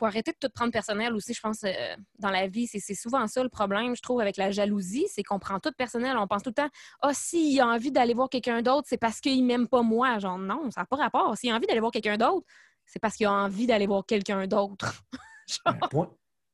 [0.00, 2.66] faut arrêter de tout prendre personnel aussi, je pense, euh, dans la vie.
[2.66, 6.16] C'est souvent ça le problème, je trouve, avec la jalousie, c'est qu'on prend tout personnel.
[6.16, 6.70] On pense tout le temps,
[7.02, 10.18] ah, oh, s'il a envie d'aller voir quelqu'un d'autre, c'est parce qu'il m'aime pas moi.
[10.18, 11.36] Genre, non, ça n'a pas rapport.
[11.36, 12.46] S'il a envie d'aller voir quelqu'un d'autre,
[12.86, 15.02] c'est parce qu'il a envie d'aller voir quelqu'un d'autre.
[15.64, 16.08] Ben, point,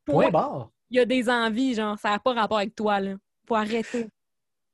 [0.06, 0.70] point barre.
[0.88, 3.16] Il y a des envies, genre, ça n'a pas rapport avec toi, là.
[3.46, 4.08] Faut arrêter.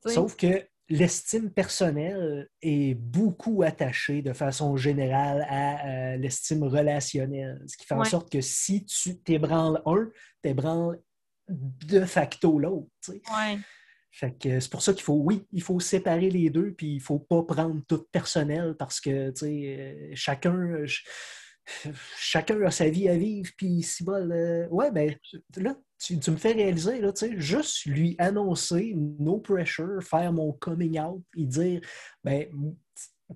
[0.06, 7.62] Sauf que l'estime personnelle est beaucoup attachée de façon générale à euh, l'estime relationnelle.
[7.66, 10.10] Ce qui fait en sorte que si tu t'ébranles un,
[10.42, 11.00] t'ébranles
[11.48, 12.90] de facto l'autre.
[13.08, 13.58] Ouais.
[14.10, 16.96] Fait que c'est pour ça qu'il faut, oui, il faut séparer les deux, puis il
[16.96, 20.84] ne faut pas prendre tout personnel parce que, tu sais, euh, chacun,
[22.16, 24.28] chacun a sa vie à vivre, puis si bon,
[24.70, 25.16] ouais, ben
[25.56, 31.22] là, tu, me fais réaliser, là, juste lui annoncer, no pressure, faire mon coming out
[31.36, 31.80] et dire,
[32.24, 32.46] ben,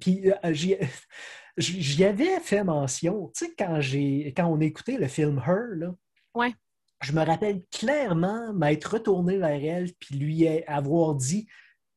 [0.00, 0.52] puis euh,
[1.56, 3.80] j'y avais fait mention, tu sais, quand,
[4.36, 5.94] quand on écoutait le film Her, là,
[6.34, 6.54] ouais.
[7.02, 11.46] je me rappelle clairement m'être retourné vers elle puis lui avoir dit,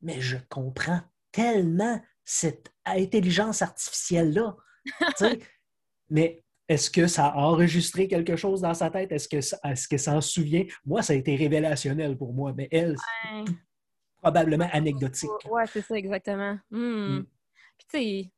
[0.01, 4.55] mais je comprends tellement cette intelligence artificielle-là.
[6.09, 9.11] mais est-ce que ça a enregistré quelque chose dans sa tête?
[9.11, 10.65] Est-ce que est-ce que s'en souvient?
[10.85, 12.95] Moi, ça a été révélationnel pour moi, mais elle,
[14.21, 15.29] probablement anecdotique.
[15.49, 16.57] Oui, c'est ça, exactement.
[16.69, 17.17] Hmm.
[17.17, 17.25] Hmm.
[17.77, 18.31] Puis, tu sais,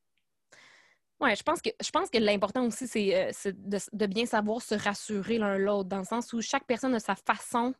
[1.19, 4.75] ouais, je pense que, je pense que l'important aussi, c'est, euh, de, bien savoir se
[4.75, 7.73] rassurer l'un l'autre, dans le sens où chaque personne a sa façon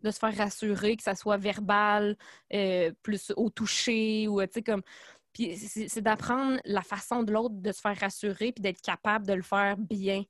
[0.00, 2.16] de se faire rassurer, que ça soit verbal,
[2.54, 4.82] euh, plus au toucher, ou, tu sais, comme
[5.56, 9.42] c'est d'apprendre la façon de l'autre de se faire rassurer puis d'être capable de le
[9.42, 10.24] faire bien.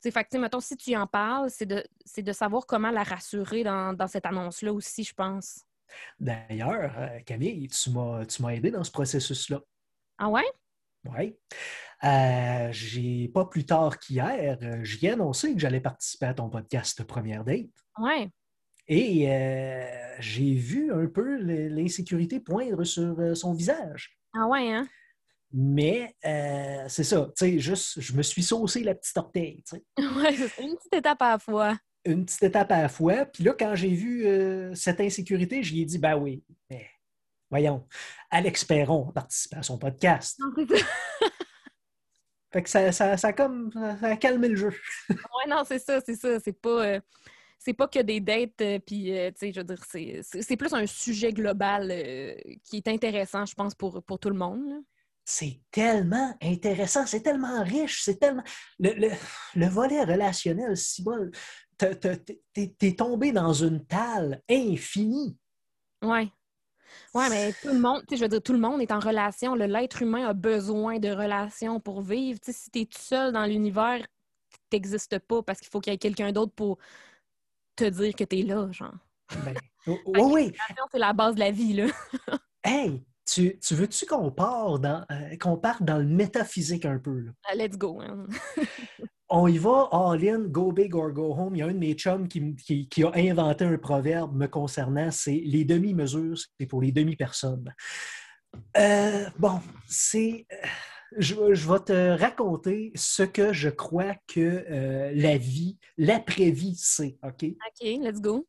[0.00, 1.84] T'sais, fait que, mettons, si tu en parles, c'est de,
[2.16, 5.60] de, savoir comment la rassurer dans, cette annonce-là aussi, je pense.
[6.18, 9.60] D'ailleurs, euh, Camille, tu m'as aidé dans ce processus-là.
[10.16, 10.46] Ah ouais?
[11.04, 11.36] Oui.
[12.04, 17.04] Euh, j'ai pas plus tard qu'hier, euh, j'ai annoncé que j'allais participer à ton podcast
[17.04, 17.68] Première Date.
[17.98, 18.30] Ouais.
[18.88, 19.26] Et
[20.18, 21.36] j'ai vu un peu
[21.68, 24.19] l'insécurité poindre sur son visage.
[24.34, 24.86] Ah ouais, hein?
[25.52, 29.76] Mais euh, c'est ça, tu sais, juste, je me suis saucé la petite orteille, tu
[29.76, 29.84] sais.
[30.16, 31.76] Ouais, une petite étape à la fois.
[32.04, 33.26] Une petite étape à la fois.
[33.26, 36.88] Puis là, quand j'ai vu euh, cette insécurité, je lui ai dit, ben oui, mais
[37.50, 37.86] voyons,
[38.30, 40.38] Alex Perron participe à son podcast.
[40.38, 40.84] Non, ça.
[42.52, 44.72] fait que ça, ça, ça, comme, ça a calmé le jeu.
[45.10, 46.38] ouais, non, c'est ça, c'est ça.
[46.38, 46.86] C'est pas...
[46.86, 47.00] Euh,
[47.62, 50.72] c'est pas que des dates, euh, puis, euh, tu sais, je veux dire, c'est- plus
[50.72, 54.66] un sujet global euh, qui est intéressant, je pense, pour, pour tout le monde.
[54.66, 54.76] là.
[55.26, 58.42] C'est tellement intéressant, c'est tellement riche, c'est tellement.
[58.78, 59.14] Le, le-
[59.54, 61.30] le volet relationnel, si bol,
[61.76, 62.16] t'as- t'as-
[62.54, 65.36] t'es tombé dans une talle infinie.
[66.02, 66.32] Ouais.
[67.14, 68.98] Ouais, mais tout le monde, tu sais, je veux dire, tout le monde est en
[68.98, 69.54] relation.
[69.54, 72.40] L'être humain a besoin de relations pour vivre.
[72.40, 74.04] Tu sais, si t'es tout seul dans l'univers,
[74.70, 76.78] t'existes pas parce qu'il faut qu'il y ait quelqu'un d'autre pour
[77.80, 78.94] te dire que t'es là, genre.
[79.44, 79.54] Ben,
[79.86, 80.52] oh, oh oui,
[80.92, 81.86] c'est la base de la vie, là.
[82.64, 87.20] hey, tu, tu veux-tu qu'on parte dans, euh, qu'on parte dans le métaphysique un peu?
[87.20, 87.30] là?
[87.48, 88.00] Ah, Let's go.
[88.00, 88.26] hein.
[89.32, 91.54] On y va, all in, go big or go home.
[91.54, 94.48] Il y a un de mes chums qui, qui- qui a inventé un proverbe me
[94.48, 97.72] concernant, c'est les demi-mesures, c'est pour les demi-personnes.
[98.76, 100.46] Euh, bon, c'est.
[101.16, 107.18] Je, je vais te raconter ce que je crois que euh, la vie, l'après-vie, c'est,
[107.22, 107.44] OK?
[107.44, 108.46] OK, let's go.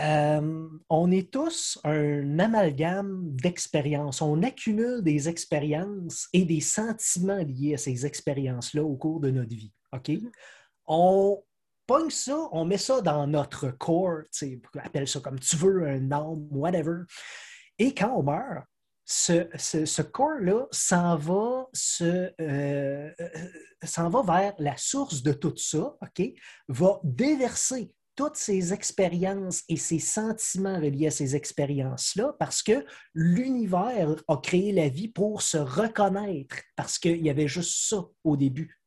[0.00, 4.22] Euh, on est tous un amalgame d'expériences.
[4.22, 9.54] On accumule des expériences et des sentiments liés à ces expériences-là au cours de notre
[9.54, 9.72] vie.
[9.92, 10.10] OK?
[10.86, 11.42] On
[11.86, 15.86] pogne ça, on met ça dans notre corps, tu sais, appelle ça comme tu veux,
[15.86, 17.02] un âme, whatever.
[17.78, 18.64] Et quand on meurt,
[19.04, 23.10] ce, corps-là s'en va, se, euh,
[23.82, 26.32] s'en va vers la source de tout ça, OK?
[26.68, 32.84] Va déverser toutes ces expériences et ces sentiments reliés à ces expériences-là parce que
[33.14, 38.36] l'univers a créé la vie pour se reconnaître parce qu'il y avait juste ça au
[38.36, 38.78] début.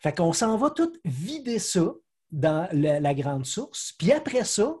[0.00, 1.92] Fait qu'on s'en va tout vider ça
[2.30, 4.74] dans la, grande source, puis après ça,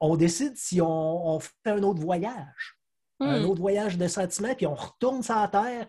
[0.00, 2.75] on décide si on fait un autre voyage
[3.20, 3.46] un Hmm.
[3.46, 5.86] autre voyage de sentiments, puis on retourne sur la Terre,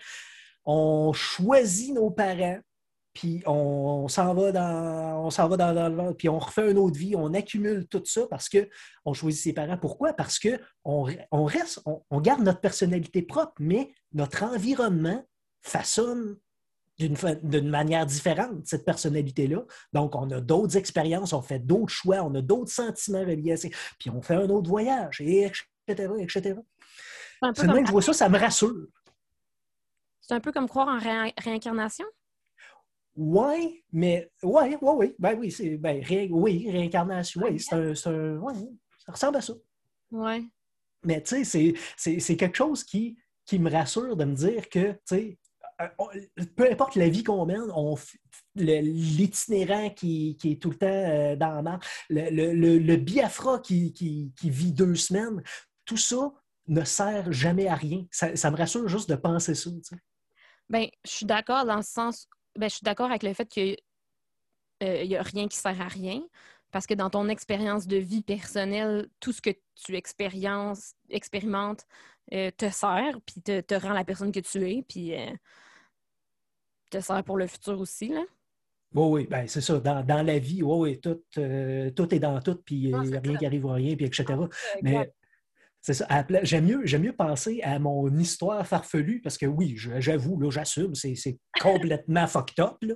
[0.65, 2.59] on choisit nos parents,
[3.13, 6.77] puis on, s'en va dans, on s'en va dans, dans le- puis on refait une
[6.77, 8.69] autre vie, on accumule tout ça parce que
[9.05, 9.77] on choisit ses parents.
[9.77, 10.13] Pourquoi?
[10.13, 15.23] Parce que on, on reste, on, on garde notre personnalité propre, mais notre environnement
[15.61, 16.37] façonne
[16.99, 19.63] d'une manière différente cette personnalité-là.
[19.93, 23.57] Donc, on a d'autres expériences, on fait d'autres choix, on a d'autres sentiments reliés à
[23.57, 23.67] ça,
[23.99, 26.55] puis on fait un autre voyage, et etc., etc.
[27.55, 28.87] C'est comme, que je vois ça, ça me rassure.
[30.21, 32.05] c'est un peu comme croire en ré- réincarnation?
[33.15, 35.15] Oui, mais ouais, ouais, oui.
[35.17, 38.53] Ben oui, c'est ben, ré- oui, réincarnation, oui, c'est un, un- ouais,
[39.05, 39.53] ça ressemble à ça.
[40.11, 40.43] Ouais.
[41.03, 44.99] Mais tu sais, c'est- quelque chose qui, qui me rassure de me dire que, tu
[45.05, 45.39] sais,
[45.81, 45.87] euh,
[46.55, 47.95] peu importe la vie qu'on mène, on
[48.55, 52.95] l'itinérant qui, qui est tout le temps euh, dans la marche, le, le, le- le
[52.97, 55.41] Biafra qui, qui, qui vit deux semaines,
[55.85, 56.31] tout ça
[56.67, 58.05] ne sert jamais à rien.
[58.11, 59.69] Ça, ça me rassure juste de penser ça.
[59.71, 59.95] tu sais.
[60.69, 62.27] Ben, je suis d'accord dans le sens.
[62.57, 63.77] Ben, je suis d'accord avec le fait qu'il
[64.81, 66.21] n'y a rien qui sert à rien.
[66.71, 71.85] Parce que dans ton expérience de vie personnelle, tout ce que tu expériences, expérimentes
[72.33, 75.31] euh, te sert, puis te, te rend la personne que tu es, puis euh,
[76.89, 78.09] te sert pour le futur aussi.
[78.09, 78.21] Là.
[78.93, 79.79] Oui, oui, ben, c'est ça.
[79.79, 83.03] Dans, dans la vie, oui, oui, tout, euh, tout est dans tout, puis il Ah,
[83.03, 83.39] n'y a rien ça.
[83.39, 84.23] qui arrive à rien, puis etc.
[84.29, 84.79] Exact.
[84.81, 85.13] Mais
[85.81, 86.07] c'est ça.
[86.43, 90.95] J'aime mieux, j'aime mieux penser à mon histoire farfelue, parce que oui, j'avoue, là, j'assume,
[90.95, 92.95] c'est complètement fucked up, là.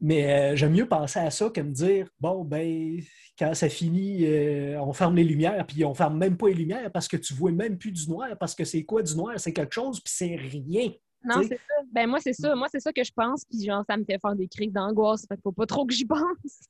[0.00, 3.00] Mais euh, j'aime mieux penser à ça que me dire, bon, ben,
[3.38, 6.90] quand ça finit, euh, on ferme les lumières, puis on ferme même pas les lumières
[6.92, 9.40] parce que tu vois même plus du noir, parce que c'est quoi du noir?
[9.40, 10.92] C'est quelque chose, puis c'est rien.
[11.24, 11.74] Non, c'est ça.
[11.92, 12.54] Ben, moi, c'est ça.
[12.54, 15.26] Moi, c'est ça que je pense, puis genre, ça me fait faire des crises d'angoisse.
[15.26, 16.68] Fait qu'il faut pas trop que j'y pense.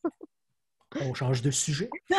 [1.00, 1.90] On change de sujet.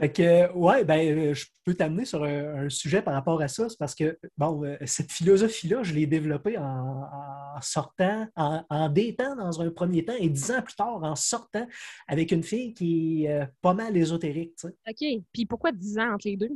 [0.00, 3.48] Fait que, ouais, ben, euh, je peux t'amener sur un, un sujet par rapport à
[3.48, 3.68] ça.
[3.68, 8.88] C'est parce que, bon, euh, cette philosophie-là, je l'ai développée en, en sortant, en, en
[8.88, 11.66] datant dans un premier temps et dix ans plus tard en sortant
[12.08, 14.56] avec une fille qui est euh, pas mal ésotérique.
[14.56, 14.74] tu sais.
[15.18, 15.22] OK.
[15.32, 16.50] Puis pourquoi 10 ans entre les deux?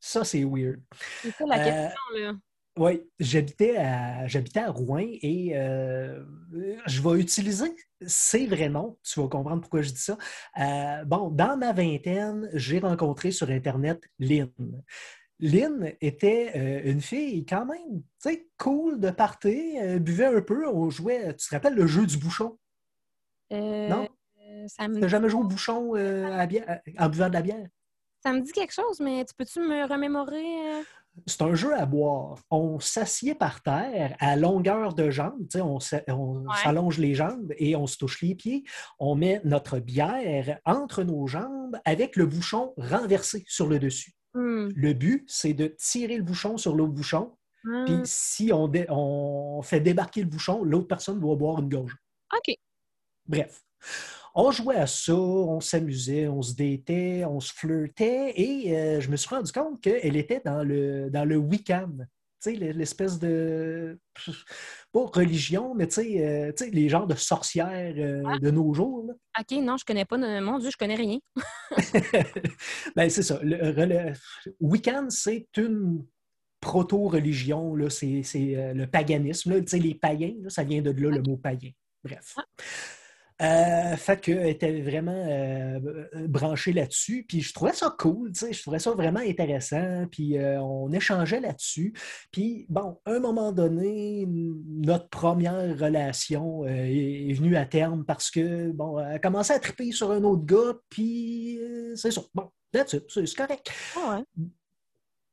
[0.00, 0.80] Ça, c'est weird.
[1.22, 2.32] C'est ça la Euh, question, là.
[2.78, 6.22] Oui, j'habitais à, j'habitais à Rouen et euh,
[6.86, 7.74] je vais utiliser
[8.06, 8.96] ses vrais noms.
[9.02, 10.16] Tu vas comprendre pourquoi je dis ça.
[10.60, 14.52] Euh, bon, dans ma vingtaine, j'ai rencontré sur Internet Lynn.
[15.40, 20.68] Lynn était euh, une fille quand même, tu sais, cool de partir, buvait un peu,
[20.68, 22.58] on jouait, tu te rappelles le jeu du bouchon?
[23.50, 24.06] Non?
[24.68, 27.66] ça, Tu me, n'as jamais joué au bouchon à bière- en buvant de la bière?
[28.20, 30.84] ça me dit quelque chose, mais tu peux-tu me remémorer?
[31.26, 32.36] C'est un jeu à boire.
[32.50, 35.46] On s'assied par terre à longueur de jambes.
[35.56, 36.54] On Ouais.
[36.62, 38.64] s'allonge les jambes et on se touche les pieds.
[38.98, 44.12] On met notre bière entre nos jambes avec le bouchon renversé sur le dessus.
[44.34, 44.68] Hmm.
[44.74, 47.32] Le but, c'est de tirer le bouchon sur l'autre bouchon.
[47.86, 51.96] Puis si on, on fait débarquer le bouchon, l'autre personne doit boire une gorge.
[52.34, 52.54] OK.
[53.26, 53.62] Bref.
[54.38, 59.10] On jouait à ça, on s'amusait, on se datait, on se flirtait et euh, je
[59.10, 61.90] me suis rendu compte qu'elle était dans le, dans le week-end.
[62.40, 63.98] Tu sais, l'espèce de.
[64.92, 68.38] Pas religion, mais tu sais, euh, les genres de sorcières euh, ah.
[68.38, 69.10] de nos jours.
[69.40, 70.16] OK, non, je connais pas.
[70.16, 71.18] Mon Dieu, je connais rien.
[72.96, 73.40] ben, c'est ça.
[73.42, 74.12] Le,
[74.60, 76.06] week-end, c'est une
[76.60, 78.22] proto-religion, c'est
[78.72, 79.54] le paganisme.
[79.54, 81.72] Là, les païens, ça vient de là, le mot païen.
[82.04, 82.34] Bref.
[82.36, 82.44] Ah.
[83.40, 85.78] Euh, fait qu'elle était vraiment euh,
[86.26, 87.24] branchée là-dessus.
[87.28, 90.06] Puis je trouvais ça cool, je trouvais ça vraiment intéressant.
[90.10, 91.92] Puis euh, on échangeait là-dessus.
[92.32, 98.72] Puis bon, à un moment donné, notre première relation est, venue à terme parce que,
[98.72, 100.74] bon, elle a commencé à triper sur un autre gars.
[100.88, 101.60] Puis
[101.94, 102.22] c'est ça.
[102.34, 103.70] Bon, c'est correct.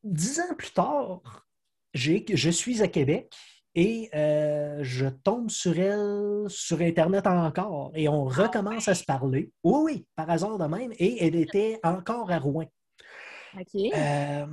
[0.03, 1.47] Dix ans plus tard,
[1.95, 3.33] je suis à Québec
[3.75, 7.91] et euh, je tombe sur elle sur Internet encore.
[7.93, 9.51] Et on ah recommence à se parler.
[9.63, 10.93] Oui, oui, par hasard de même.
[10.97, 12.65] Et elle était encore à Rouen.
[13.59, 13.81] OK.
[13.93, 14.45] Euh,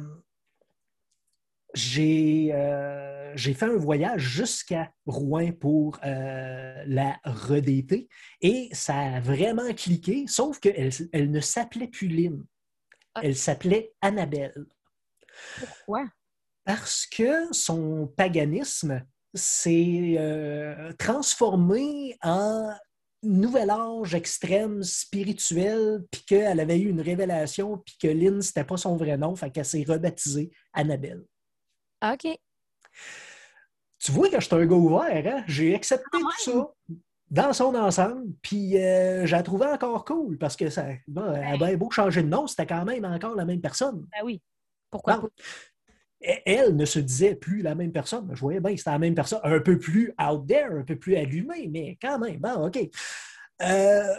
[3.35, 8.09] j'ai fait un voyage jusqu'à Rouen pour euh, la redéter
[8.41, 12.45] et ça a vraiment cliqué, sauf qu'elle elle ne s'appelait plus Lynn.
[13.15, 13.21] Ah.
[13.23, 14.67] Elle s'appelait Annabelle.
[15.59, 16.07] Pourquoi?
[16.65, 19.05] Parce que son paganisme
[19.35, 22.73] s'est euh, transformé en
[23.23, 28.77] nouvel âge extrême spirituel, puis qu'elle avait eu une révélation, puis que Lynn, c'était pas
[28.77, 31.25] son vrai nom, fait qu'elle s'est rebaptisée Annabelle.
[32.05, 32.27] OK.
[34.01, 35.45] Tu vois que je suis un gars ouvert, hein?
[35.47, 36.75] J'ai accepté ah tout ça
[37.31, 41.77] dans son ensemble, puis euh, j'ai trouvé encore cool, parce que ça, bon, elle avait
[41.77, 44.07] beau changer de nom, c'était quand même encore la même personne.
[44.13, 44.43] Ben oui.
[44.91, 45.23] Pourquoi?
[46.23, 48.29] Elle ne se disait plus la même personne.
[48.33, 50.97] Je voyais bien que c'était la même personne, un peu plus out there, un peu
[50.97, 52.79] plus allumée, mais quand même, bon, OK.
[53.63, 54.15] Euh,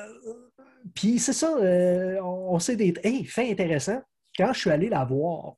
[0.93, 2.93] puis c'est ça, euh, on, s'est des.
[3.03, 4.01] Hey, fait intéressant,
[4.37, 5.55] quand je suis allé la voir,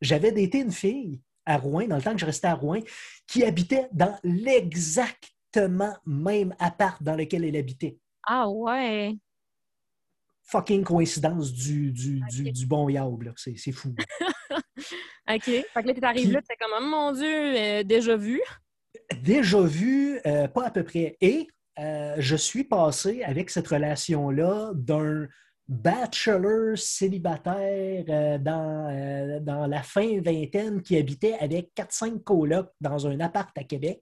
[0.00, 2.80] j'avais daté une fille à Rouen, dans le temps que je restais à Rouen,
[3.26, 7.98] qui habitait dans l'exactement même appart dans lequel elle habitait.
[8.26, 9.16] Ah ouais
[10.46, 13.32] fucking coïncidence du, du, du, bon diable.
[13.36, 13.94] C'est fou.
[15.28, 15.44] OK.
[15.44, 18.40] Fait que là, tu arrives là, tu comme, oh, mon Dieu, euh, déjà vu?
[19.22, 21.16] Déjà vu, euh, pas à peu près.
[21.20, 25.26] Et euh, je suis passé avec cette relation-là d'un
[25.68, 33.06] bachelor célibataire euh, dans, euh, dans la fin vingtaine qui habitait avec 4-5 colocs dans
[33.06, 34.00] un appart à Québec,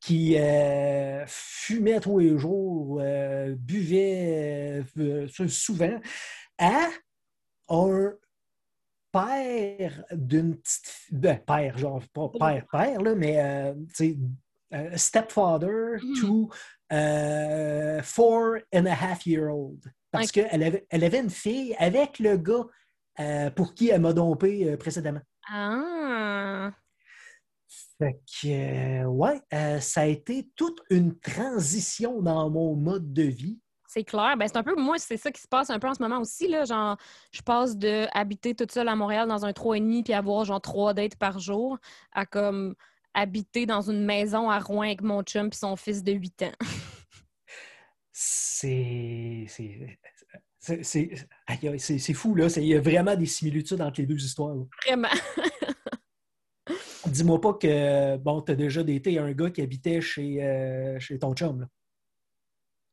[0.00, 3.00] qui euh, fumait tous les jours,
[3.56, 4.84] buvait
[5.48, 6.00] souvent,
[6.58, 6.88] à
[7.68, 8.12] un
[9.12, 10.92] père d'une petite...
[11.12, 13.74] Ben, père, genre, pas père, père, là, mais,
[14.96, 16.20] stepfather mm-hmm.
[16.20, 16.50] to
[18.02, 22.36] four and a half year old parce qu'elle avait, elle avait une fille avec le
[22.36, 22.66] gars
[23.18, 25.22] euh, pour qui elle m'a dompé euh, précédemment.
[25.50, 26.70] Ah!
[27.98, 29.40] Fait que, euh, ouais,
[29.80, 33.58] ça a été toute une transition dans mon mode de vie.
[33.88, 34.36] C'est clair.
[34.36, 36.20] Ben, c'est un peu, moi, c'est ça qui se passe un peu en ce moment
[36.20, 36.48] aussi.
[36.48, 36.64] Là.
[36.64, 36.98] Genre,
[37.32, 40.92] je passe de habiter toute seule à Montréal dans un 3,5 puis avoir genre trois
[40.92, 41.78] dates par jour
[42.12, 42.74] à comme
[43.14, 46.52] habiter dans une maison à Rouen avec mon chum puis son fils de 8 ans.
[48.56, 49.46] c'est.
[51.88, 52.48] C'est fou, là.
[52.56, 54.56] Il y a vraiment des similitudes entre les deux histoires.
[54.84, 55.08] Vraiment.
[57.06, 61.18] Dis-moi pas que, bon, tu as déjà daté un gars qui habitait chez, euh, chez
[61.18, 61.66] ton chum, là.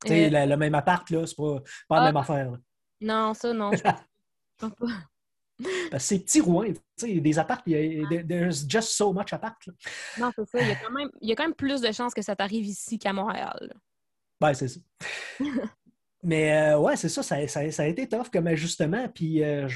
[0.05, 0.45] Tu sais, euh.
[0.45, 2.19] le même appart, là, c'est pas, pas la même ah.
[2.19, 2.57] affaire.
[3.01, 3.71] Non, ça, non.
[4.59, 4.81] Parce
[5.91, 9.57] que c'est petit Rouen, tu sais, des apparts, there's just so much appart.
[10.19, 10.59] Non, c'est ça.
[10.61, 12.35] Il y, a quand même, il y a quand même plus de chances que ça
[12.35, 13.73] t'arrive ici qu'à Montréal.
[14.43, 14.79] Ben, c'est ça.
[16.21, 19.07] Mais euh, ouais, c'est ça, ça, a été tough comme ajustement.
[19.07, 19.69] Puis, euh,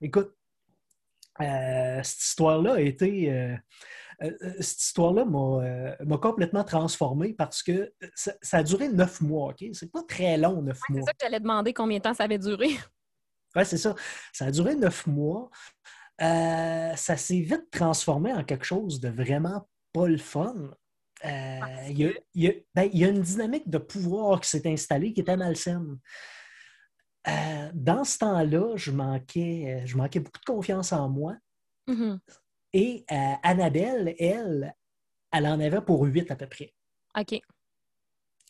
[0.00, 0.34] écoute,
[1.40, 3.56] euh, cette histoire-là a été.
[4.58, 9.64] cette histoire-là m'a complètement transformé parce que ça, a duré neuf mois, OK?
[9.74, 11.02] C'est pas très long, neuf mois.
[11.02, 12.70] C'est ça que j'allais demander combien de temps ça avait duré.
[13.54, 13.94] Oui, c'est ça.
[14.32, 15.50] Ça a duré neuf mois.
[16.18, 20.72] ça s'est vite transformé en quelque chose de vraiment pas le fun.
[21.24, 25.98] Euh, il y, a une dynamique de pouvoir qui s'est installée qui était malsaine.
[27.28, 31.36] Euh, dans ce temps-là, je manquais, je manquais beaucoup de confiance en moi.
[31.88, 32.18] Mm-hmm.
[32.72, 34.74] Et euh, Annabelle, elle,
[35.32, 36.72] elle en avait pour huit à peu près.
[37.18, 37.40] OK.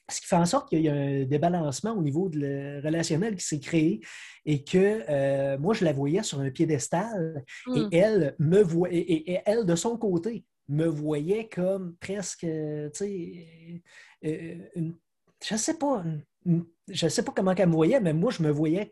[0.08, 3.44] Ce qui fait en sorte qu'il y a un débalancement au niveau de relationnel qui
[3.46, 4.00] s'est créé
[4.44, 7.44] et que moi, je la voyais sur un piédestal
[7.76, 7.88] et mm.
[7.92, 13.82] elle me voyait, et, elle, de son côté, me voyait comme presque, tu sais,
[14.24, 14.54] euh,
[15.44, 16.04] je sais pas,
[16.88, 18.90] je sais pas comment elle me voyait, mais moi, je me voyais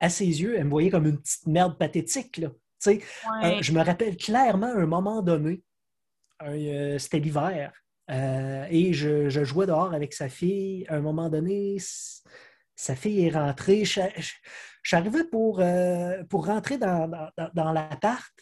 [0.00, 2.38] à ses yeux, elle me voyait comme une petite merde pathétique.
[2.38, 2.48] Là.
[2.86, 5.62] Euh, je me rappelle clairement un moment donné,
[6.42, 7.72] euh, c'était l'hiver,
[8.10, 10.86] euh, et je, jouais dehors avec sa fille.
[10.88, 11.78] À un moment donné,
[12.74, 13.84] sa fille est rentrée.
[13.84, 14.00] Je,
[14.82, 15.62] suis arrivé pour,
[16.28, 17.10] pour rentrer dans,
[17.54, 18.32] dans, l'appart.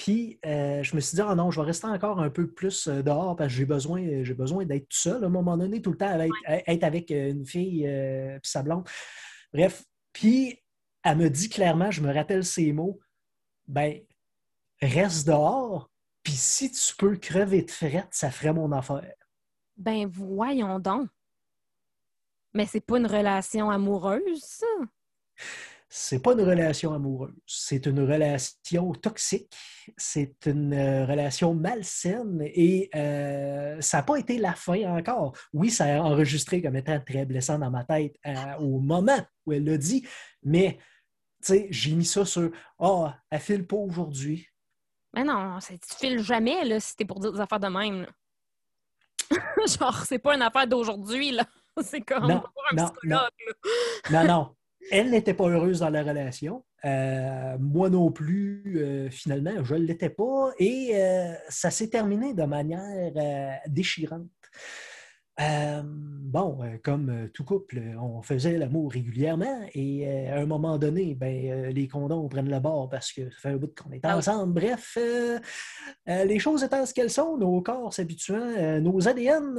[0.00, 3.36] Puis je me suis dit, oh non, je vais rester encore un peu plus dehors
[3.36, 5.98] parce que j'ai besoin, j'ai besoin d'être tout seul à un moment donné, tout le
[5.98, 8.88] temps, être, avec une fille et sa blonde.
[9.52, 9.84] Bref,
[10.14, 10.58] puis
[11.04, 12.98] elle me dit clairement, je me rappelle ces mots,
[13.68, 14.00] ben,
[14.80, 15.90] reste dehors,
[16.22, 19.12] puis si tu peux crever de frette, ça ferait mon affaire.
[19.76, 21.10] Ben, voyons donc.
[22.54, 24.66] Mais c'est pas une relation amoureuse, ça?
[25.92, 29.52] C'est pas une relation amoureuse, c'est une relation toxique,
[29.96, 35.36] c'est une euh, relation malsaine et euh, ça n'a pas été la fin encore.
[35.52, 39.52] Oui, ça a enregistré comme étant très blessant dans ma tête euh, au moment où
[39.52, 40.06] elle l'a dit,
[40.44, 40.78] mais
[41.42, 44.46] j'ai mis ça sur Ah, oh, elle file pas aujourd'hui.
[45.12, 48.06] Mais non, tu files jamais là, si t'es pour dire des affaires de même.
[49.66, 51.44] Genre, c'est pas une affaire d'aujourd'hui, là.
[51.82, 53.30] C'est comme non, un non, psychologue.
[54.10, 54.24] Non.
[54.24, 54.56] non, non.
[54.90, 56.64] Elle n'était pas heureuse dans la relation.
[56.84, 60.50] Euh, moi non plus, euh, finalement, je ne l'étais pas.
[60.58, 63.12] Et euh, ça s'est terminé de manière
[63.66, 64.26] déchirante.
[65.42, 71.88] Bon, comme tout couple, on faisait l'amour régulièrement et à un moment donné, ben, les
[71.88, 74.52] condoms prennent le bord parce que ça fait un bout qu'on est ah ensemble.
[74.52, 74.98] Bref,
[76.06, 79.54] les choses étant ce qu'elles sont, nos corps s'habituant, nos ADN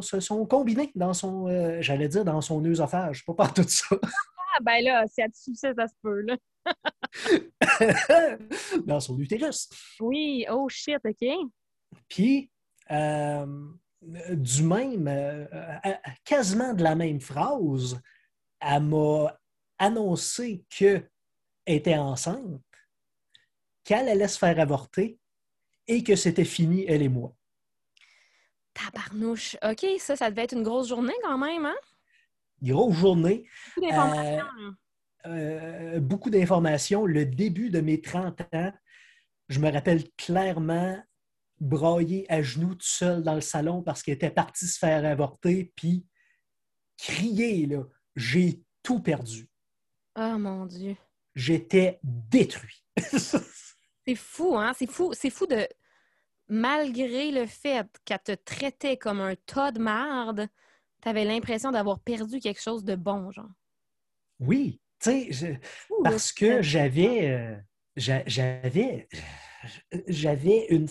[0.00, 1.48] se sont combinés dans son,
[1.80, 3.96] j'allais dire, dans son œsophage, pas par tout ça.
[4.56, 6.36] Ah, ben là, si elle ça, ça se peut, là.
[8.86, 9.68] dans son utérus.
[10.00, 11.26] Oui, oh shit, OK.
[12.08, 12.50] Puis,
[14.00, 15.46] du même, euh,
[15.84, 15.92] euh,
[16.24, 18.00] quasiment de la même phrase,
[18.60, 19.38] elle m'a
[19.78, 21.10] annoncé qu'elle
[21.66, 22.62] était enceinte,
[23.84, 25.18] qu'elle allait se faire avorter
[25.86, 27.34] et que c'était fini, elle et moi.
[28.74, 29.56] Tabarnouche.
[29.62, 31.76] OK, ça, ça devait être une grosse journée quand même, hein?
[32.62, 33.48] Grosse journée.
[33.76, 34.46] Beaucoup d'informations.
[35.26, 37.06] Euh, beaucoup d'informations.
[37.06, 38.72] Le début de mes 30 ans,
[39.48, 40.98] je me rappelle clairement
[41.60, 45.72] brailler à genoux tout seul dans le salon parce qu'il était parti se faire avorter,
[45.74, 46.06] puis
[46.98, 47.84] crier, là,
[48.14, 49.48] j'ai tout perdu.
[50.18, 50.96] Oh mon Dieu.
[51.34, 52.84] J'étais détruit.
[52.96, 54.72] c'est fou, hein?
[54.76, 55.66] C'est fou, c'est fou de.
[56.48, 60.48] Malgré le fait qu'elle te traitait comme un tas de marde,
[61.08, 63.50] avais l'impression d'avoir perdu quelque chose de bon, genre?
[64.40, 65.60] Oui, tu sais,
[66.02, 67.30] parce que j'avais.
[67.30, 67.56] Euh,
[67.96, 69.08] j'avais.
[70.06, 70.86] J'avais une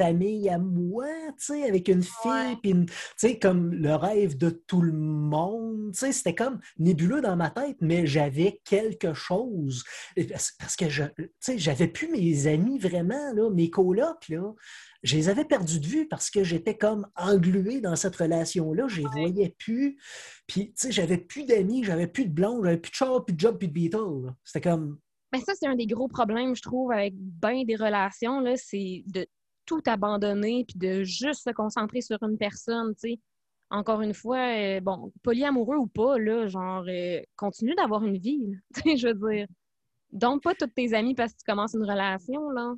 [0.00, 1.06] famille à moi,
[1.38, 5.92] tu sais, avec une fille, puis tu sais, comme le rêve de tout le monde,
[5.92, 9.84] tu sais, c'était comme nébuleux dans ma tête, mais j'avais quelque chose.
[10.58, 14.54] Parce que, je, tu sais, j'avais plus mes amis vraiment, là, mes colocs, là,
[15.02, 19.02] je les avais perdus de vue parce que j'étais comme englué dans cette relation-là, je
[19.02, 19.98] les voyais plus,
[20.46, 23.34] puis, tu sais, j'avais plus d'amis, j'avais plus de blondes, j'avais plus de char, plus
[23.34, 24.32] de job, plus de Beatles.
[24.44, 24.98] C'était comme...
[25.30, 29.26] Mais ça, c'est un des gros problèmes, je trouve, avec bien des relations, c'est de
[29.70, 33.20] tout abandonner puis de juste se concentrer sur une personne, tu sais.
[33.70, 38.50] Encore une fois, euh, bon, polyamoureux ou pas, là, genre, euh, continue d'avoir une vie,
[38.74, 39.46] tu sais, je veux dire.
[40.10, 42.74] Donc, pas tous tes amis parce que tu commences une relation, là.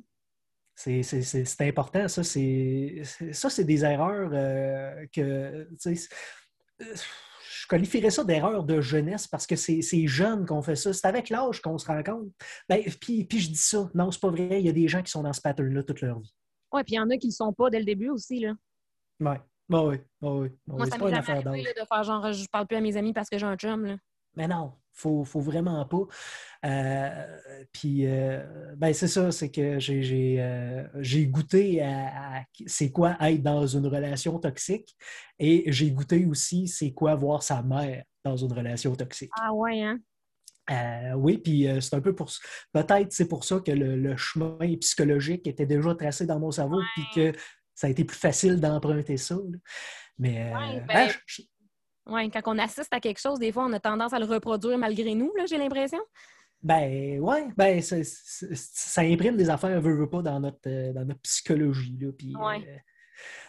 [0.75, 2.23] C'est important, ça.
[2.23, 5.67] C'est ça, c'est des erreurs euh, que,
[6.79, 10.93] je qualifierais ça d'erreur de jeunesse parce que c'est jeune qu'on fait ça.
[10.93, 12.27] C'est avec l'âge qu'on se rend compte.
[12.69, 13.89] Ben, puis, puis je dis ça.
[13.95, 14.59] Non, c'est pas vrai.
[14.59, 16.33] Il y a des gens qui sont dans ce pattern-là toute leur vie.
[16.73, 18.39] Oui, puis il y en a qui ne le sont pas dès le début aussi.
[18.39, 18.53] Là.
[19.19, 19.39] Ouais.
[19.69, 20.49] Bah oui, bah oui.
[20.67, 23.13] Bah Moi, ça m'est jamais arrivé de faire genre je parle plus à mes amis
[23.13, 23.85] parce que j'ai un chum.
[23.85, 23.95] Là.
[24.35, 26.05] Mais non, faut, faut vraiment pas.
[26.65, 30.85] Euh, puis, euh, ben c'est ça, c'est que j'ai euh,
[31.27, 34.95] goûté à, à c'est quoi être dans une relation toxique
[35.39, 39.31] et j'ai goûté aussi c'est quoi voir sa mère dans une relation toxique.
[39.39, 39.99] Ah ouais, hein?
[40.71, 42.31] Euh, oui, puis euh, c'est un peu pour
[42.71, 47.03] peut-être c'est pour ça que le, chemin psychologique était déjà tracé dans mon cerveau, puis
[47.15, 47.37] que
[47.75, 49.35] ça a été plus facile d'emprunter ça.
[50.17, 51.09] Mais euh, ben,
[52.07, 54.77] ouais, quand on assiste à quelque chose, des fois, on a tendance à le reproduire
[54.77, 55.99] malgré nous, j'ai l'impression.
[56.61, 61.97] Ben oui, ben ça imprime des affaires, veut, veut pas, dans notre, dans notre psychologie.
[61.99, 62.33] Là, puis,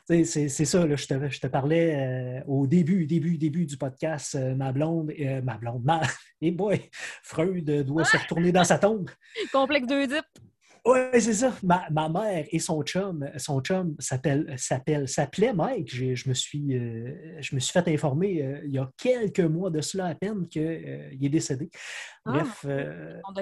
[0.07, 4.35] c'est ça, là, je, te, je te parlais euh, au début, début, début du podcast,
[4.35, 6.01] euh, ma blonde, euh, ma blonde, ma...
[6.41, 6.91] Et boy,
[7.23, 9.11] Freud doit se retourner dans sa tombe.
[9.53, 10.27] Complexe d'Oedipe.
[10.85, 11.55] ouais, c'est ça.
[11.63, 15.95] Ma, ma, mère et son chum, son chum s'appelle, s'appelle, s'appelait Mike.
[15.95, 19.71] Je, me suis, euh, je me suis fait informer euh, il y a quelques mois
[19.71, 21.71] de cela à peine qu'il euh, est décédé.
[22.27, 22.67] Ah, Bref,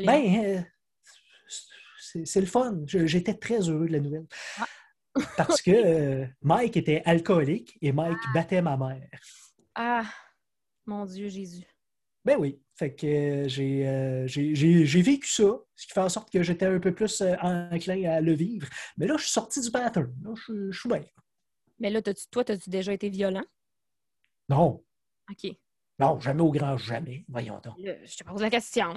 [0.04, 0.64] ben,
[1.98, 2.82] c'est, le fun.
[2.86, 4.26] j'étais très heureux de la nouvelle.
[4.60, 4.66] Ah.
[5.36, 8.30] Parce que Mike était alcoolique et Mike ah.
[8.34, 9.08] battait ma mère.
[9.74, 10.04] Ah,
[10.86, 11.66] mon Dieu Jésus.
[12.24, 12.60] Ben oui.
[12.74, 16.78] Fait que euh, euh, j'ai vécu ça, ce qui fait en sorte que j'étais un
[16.78, 18.68] peu plus euh, enclin à le vivre.
[18.96, 20.12] Mais là, je suis sorti du pattern.
[20.22, 21.04] Là, je, suis bien.
[21.78, 23.44] Mais là, toi, as-tu déjà été violent?
[24.48, 24.84] Non.
[25.30, 25.52] OK.
[25.98, 27.24] Non, jamais au grand jamais.
[27.28, 27.74] Voyons donc.
[27.78, 28.94] je te pose la question.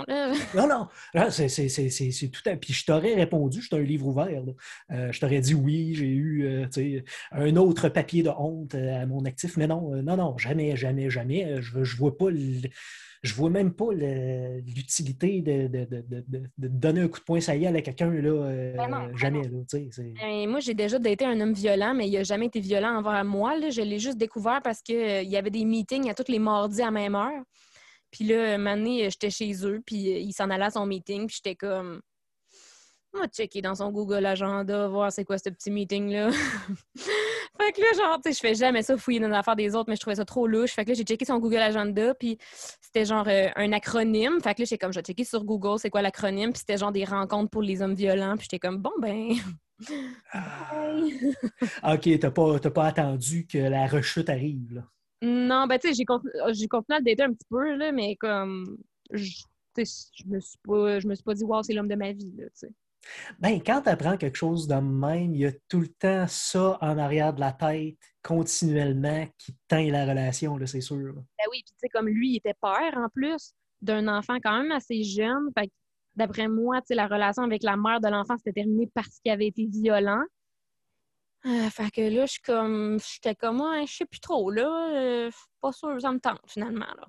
[0.56, 0.88] non, non.
[1.30, 2.56] C'est tout à...
[2.56, 4.44] Puis je t'aurais répondu, je un livre ouvert.
[4.90, 6.68] je t'aurais dit oui, j'ai eu
[7.32, 9.58] un autre papier de honte à mon actif.
[9.58, 11.62] Mais non, non, non, jamais, jamais, jamais.
[11.62, 12.30] Je ne vois pas
[13.26, 15.68] je vois même pas l'utilité de,
[16.58, 19.42] donner un coup de poing ça y est à quelqu'un là, euh, ben ben jamais.
[19.42, 23.26] Ben, moi, j'ai déjà daté un homme violent, mais il n'a jamais été violent envers
[23.26, 23.56] moi.
[23.70, 26.84] Je l'ai juste découvert parce qu'il euh, y avait des meetings à tous les mardis
[26.84, 27.44] à même heure.
[28.12, 31.26] Puis là, un moment j'étais chez eux, puis euh, il s'en allait à son meeting,
[31.26, 32.02] puis j'étais comme
[33.14, 36.30] on va checker dans son Google Agenda, voir c'est quoi ce petit meeting-là.
[37.60, 39.76] fait que là, genre, tu sais, je fais jamais ça, fouiller dans les affaires des
[39.76, 40.72] autres, mais je trouvais ça trop louche.
[40.72, 42.38] Fait que là, j'ai checké son Google Agenda, puis
[42.82, 44.40] c'était genre euh, un acronyme.
[44.42, 46.92] Fait que là, j'étais comme, je checker sur Google, c'est quoi l'acronyme, puis c'était genre
[46.92, 49.34] des rencontres pour les hommes violents, puis j'étais comme, bon, ben.
[50.32, 50.92] ah.
[51.94, 54.82] OK, t'as pas, pas attendu que la rechute arrive, là?
[55.22, 56.34] Non, ben, tu sais, j'ai continué,
[56.70, 58.78] continué à le dater un petit peu, là, mais comme.
[59.12, 59.44] Je,
[59.78, 62.34] je me suis pas, je me suis pas dit, wow, c'est l'homme de ma vie,
[62.38, 62.74] là, tu sais.
[63.40, 66.78] Ben, quand tu apprends quelque chose de même, il y a tout le temps ça
[66.82, 71.14] en arrière de la tête, continuellement, qui teint la relation, c'est sûr.
[71.14, 74.58] Ben oui, puis tu sais, comme lui, il était père en plus d'un enfant quand
[74.62, 75.50] même assez jeune.
[75.58, 75.72] Fait
[76.16, 79.32] d'après moi, tu sais, la relation avec la mère de l'enfant s'était terminée parce qu'il
[79.32, 80.24] avait été violent.
[81.46, 84.90] Euh, fait que là, je comme, j'étais comme, je sais plus trop, là.
[84.96, 85.32] Euh,
[85.62, 87.08] pas sûr, ça me tente finalement, là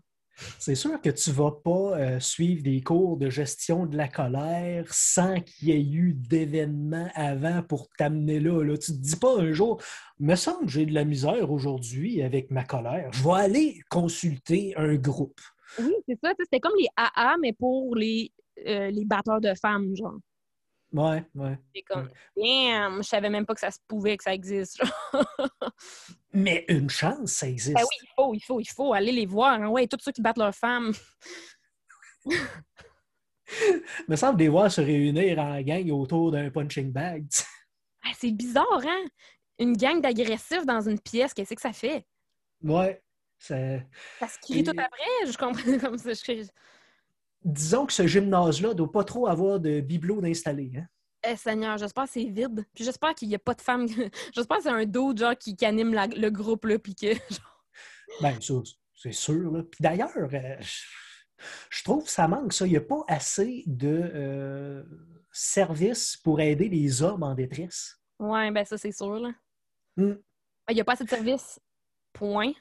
[0.58, 4.08] c'est sûr que tu ne vas pas euh, suivre des cours de gestion de la
[4.08, 8.60] colère sans qu'il y ait eu d'événements avant pour t'amener là.
[8.76, 9.80] Tu ne te dis pas un jour,
[10.18, 13.10] me semble que j'ai de la misère aujourd'hui avec ma colère.
[13.12, 15.40] Je vais aller consulter un groupe.
[15.78, 16.32] Oui, c'est ça.
[16.38, 18.32] C'était comme les AA, mais pour les,
[18.66, 20.18] euh, les batteurs de femmes, genre.
[20.92, 21.58] Ouais, ouais.
[21.74, 24.80] C'est comme, damn, je savais même pas que ça se pouvait, que ça existe.
[26.32, 27.74] Mais une chance, ça existe.
[27.74, 29.60] Ben oui, il faut, il faut, il faut aller les voir.
[29.60, 29.68] Hein.
[29.68, 30.92] Ouais, tous ceux qui battent leurs femmes.
[32.24, 32.36] Il
[34.08, 37.26] me semble des voir se réunir en gang autour d'un punching bag.
[38.04, 39.04] Ah, c'est bizarre, hein?
[39.58, 42.06] Une gang d'agressifs dans une pièce, qu'est-ce que ça fait?
[42.62, 43.02] Ouais.
[43.38, 43.56] Ça,
[44.18, 46.12] ça se crie tout après, je comprends comme ça.
[46.12, 46.46] Je
[47.46, 50.72] disons que ce gymnase-là ne doit pas trop avoir de bibelots d'installés.
[50.76, 50.86] Hein?
[51.28, 52.66] Eh, Seigneur, j'espère que c'est vide.
[52.74, 53.86] Puis j'espère qu'il n'y a pas de femmes.
[54.34, 57.06] j'espère que c'est un dos genre qui, anime le groupe là, puis que.
[58.22, 58.54] Ben, ça,
[58.94, 59.50] c'est sûr.
[59.50, 59.62] Là.
[59.64, 60.56] Puis d'ailleurs, euh,
[61.70, 62.66] je trouve que ça manque ça.
[62.66, 64.84] Il n'y a pas assez de euh,
[65.32, 68.00] services pour aider les hommes en détresse.
[68.18, 69.18] Oui, ben ça, c'est sûr.
[69.18, 69.30] Là.
[69.96, 70.14] Hmm.
[70.14, 71.60] Ben, il n'y a pas assez de services.
[72.12, 72.52] Point.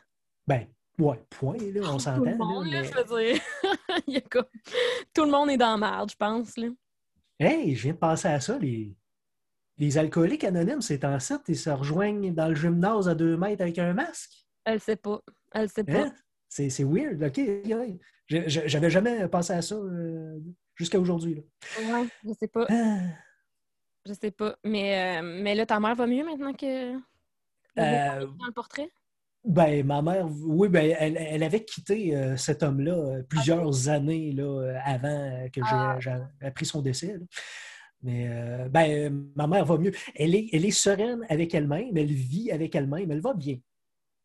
[0.47, 0.67] Ben,
[0.97, 2.19] Ouais, point, là, on s'entend.
[2.23, 3.41] Tout le monde, là, je veux dire.
[4.07, 4.45] Il y a comme...
[5.13, 6.57] Tout le monde est dans la merde, je pense.
[6.57, 6.67] Là.
[7.39, 8.57] Hey, je viens de penser à ça.
[8.57, 8.95] Les,
[9.77, 13.61] les alcooliques anonymes, c'est en site, ils se rejoignent dans le gymnase à deux mètres
[13.61, 14.45] avec un masque.
[14.63, 15.21] Elle sait pas.
[15.53, 16.05] Elle sait pas.
[16.05, 16.13] Hein?
[16.47, 17.21] C'est, c'est weird.
[17.21, 17.39] OK.
[18.27, 20.39] J'avais jamais pensé à ça euh,
[20.75, 21.43] jusqu'à aujourd'hui.
[21.77, 22.65] Ouais, je sais pas.
[22.69, 22.99] Ah.
[24.05, 24.55] Je sais pas.
[24.63, 26.95] Mais, euh, mais là, ta mère va mieux maintenant que.
[26.95, 26.99] Euh...
[27.77, 28.89] Dans le portrait?
[29.45, 34.43] Ben, ma mère, oui, ben, elle, avait quitté euh, cet homme-là euh, plusieurs années là,
[34.43, 35.97] euh, avant que ah.
[35.99, 37.15] j'ai appris son décès.
[38.01, 38.27] Mais
[38.69, 39.91] ben, ma mère va mieux.
[40.15, 43.57] Elle est, elle est sereine avec elle-même, elle vit avec elle-même, elle va bien.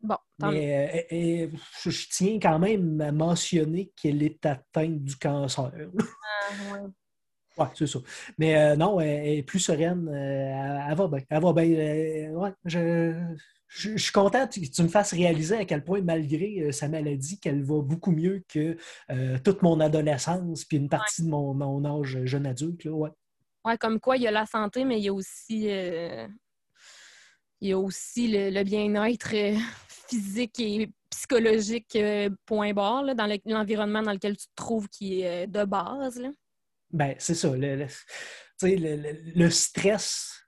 [0.01, 1.07] Bon, Mais
[1.83, 5.71] je, tiens quand même à mentionner qu'elle est atteinte du cancer.
[5.73, 6.79] Ah, ouais.
[7.57, 7.99] Oui, c'est ça.
[8.37, 10.07] Mais non, elle, est plus sereine.
[10.09, 11.21] elle, va bien.
[11.29, 12.31] Elle va bien.
[12.31, 13.35] ouais, je,
[13.73, 17.39] je, suis content que tu me fasses réaliser à quel point, malgré euh, sa maladie,
[17.39, 18.75] qu'elle va beaucoup mieux que
[19.09, 22.83] euh, toute mon adolescence puis une partie de mon, âge jeune adulte.
[22.83, 23.77] Là, ouais.
[23.77, 26.27] comme quoi, il y a la santé, mais il y a aussi, euh,
[27.61, 29.35] il y a aussi le, bien-être
[30.09, 31.97] physique et psychologique
[32.45, 36.19] point barre dans l'environnement dans lequel tu te trouves qui est de base.
[36.19, 36.29] Là.
[36.91, 37.55] Ben, c'est ça.
[37.55, 37.85] le,
[38.63, 40.40] le stress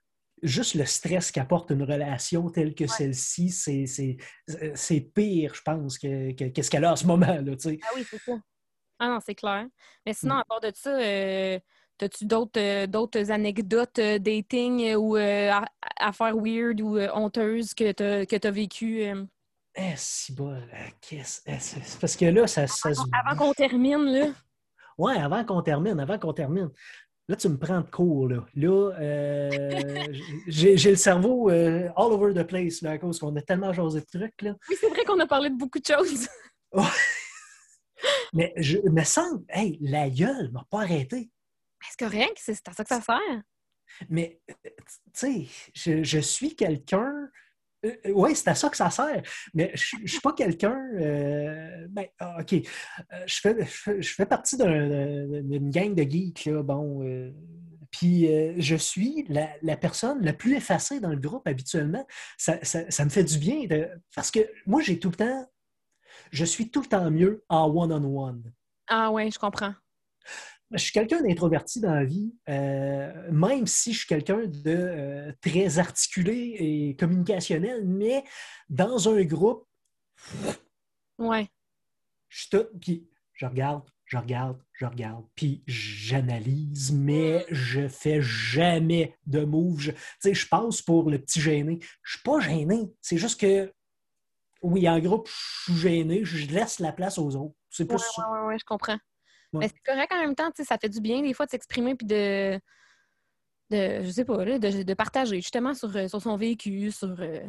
[0.44, 6.70] juste le stress qu'apporte une relation telle que celle-ci, c'est pire, je pense, que, ce
[6.70, 7.26] qu'elle a en ce moment.
[7.26, 8.32] Là, ah oui, c'est ça.
[8.98, 9.66] Ah non, c'est clair.
[10.06, 10.38] Mais sinon, mm.
[10.38, 11.58] à part de ça, euh,
[11.96, 15.14] T'as-tu d'autres d'autres anecdotes dating ou
[15.96, 19.04] affaires weird ou honteuses que tu as, vécues?
[19.76, 20.60] Eh, si bon,
[21.00, 21.40] qu'est-ce.
[22.00, 24.26] Parce que là, ça, ça Avant, avant qu'on termine, là.
[24.98, 26.70] Ouais, avant qu'on termine, avant qu'on termine.
[27.28, 28.28] Là, tu me prends de cours.
[28.28, 30.06] Là, là euh,
[30.46, 34.00] j'ai le cerveau euh, all over the place là, à cause qu'on a tellement jasé
[34.00, 34.42] de trucs.
[34.42, 34.54] Là.
[34.68, 36.28] Oui, c'est vrai qu'on a parlé de beaucoup de choses.
[38.34, 41.30] Mais je me sens, hey, la gueule m'a pas arrêté.
[41.90, 43.42] C'est correct, c'est à ça que ça sert.
[44.08, 44.56] Mais, tu
[45.12, 47.28] sais, je, je, suis quelqu'un euh, euh,
[48.12, 49.22] oui, c'est à ça que ça sert.
[49.54, 50.78] Mais je ne suis pas quelqu'un.
[50.94, 52.54] Euh, ben, ah, OK.
[53.26, 57.04] Je fais, partie d'une gang de geeks, là, bon.
[57.90, 58.28] puis
[58.58, 62.06] je suis la, personne la plus effacée dans le groupe habituellement.
[62.38, 62.58] Ça,
[63.04, 63.66] me fait du bien
[64.14, 65.50] parce que moi, j'ai tout le temps.
[66.30, 68.52] Je suis tout le temps mieux en one-on-one.
[68.88, 69.74] Ah ouais, je comprends
[70.74, 75.32] je suis quelqu'un d'introverti dans la vie, euh, même si je suis quelqu'un de euh,
[75.40, 78.24] très articulé et communicationnel, mais
[78.68, 79.66] dans un groupe,
[81.18, 81.48] ouais.
[82.28, 89.16] je tout, puis je regarde, je regarde, je regarde, puis j'analyse, mais je fais jamais
[89.26, 89.80] de move.
[89.80, 89.92] Je,
[90.32, 91.78] je passe pour le petit gêné.
[92.02, 93.72] Je suis pas gêné, c'est juste que,
[94.62, 97.54] oui, en groupe, je suis gêné, je laisse la place aux autres.
[97.70, 98.98] C'est pas ouais, ouais, je comprends.
[99.60, 102.06] Mais c'est correct en même temps, ça fait du bien des fois de s'exprimer puis
[102.06, 102.58] de,
[103.70, 107.14] de, je sais pas, de, partager justement sur, euh, sur son vécu, sur.
[107.18, 107.40] Euh,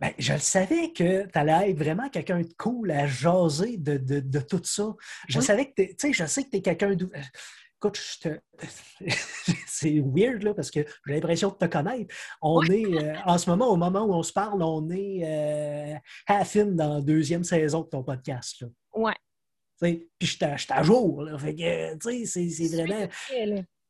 [0.00, 4.40] ben, je le savais que tu allais être vraiment quelqu'un de cool à jaser de,
[4.40, 4.94] tout ça.
[5.28, 7.08] Je savais que tu sais, je sais que tu es quelqu'un de.
[7.76, 7.98] Écoute,
[9.66, 12.14] c'est weird là, parce que j'ai l'impression de te connaître.
[12.40, 15.96] On est, euh, en ce moment, au moment où on se parle, on est euh,
[16.28, 18.60] half in dans la deuxième saison de ton podcast.
[18.60, 18.68] Là.
[19.82, 21.28] Puis je suis à jour.
[21.38, 23.08] Fait que, tu sais, c'est vraiment.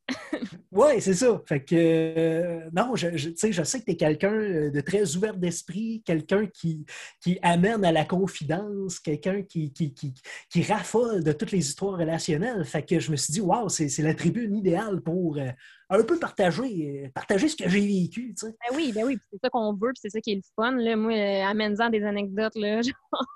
[0.73, 1.41] oui, c'est ça.
[1.47, 5.17] Fait que, euh, non, je, je, je sais que tu es quelqu'un euh, de très
[5.17, 6.85] ouvert d'esprit, quelqu'un qui,
[7.21, 10.13] qui amène à la confidence, quelqu'un qui, qui, qui,
[10.51, 12.65] qui, raffole de toutes les histoires relationnelles.
[12.65, 15.49] Fait que je me suis dit, waouh, c'est la tribune idéale pour euh,
[15.89, 18.35] un peu partager, partager ce que j'ai vécu.
[18.43, 20.73] Ben oui, ben oui, c'est ça qu'on veut, c'est ça qui est le fun.
[20.73, 20.97] Là.
[20.97, 22.57] Moi, amène-en des anecdotes.
[22.57, 23.27] Là, genre...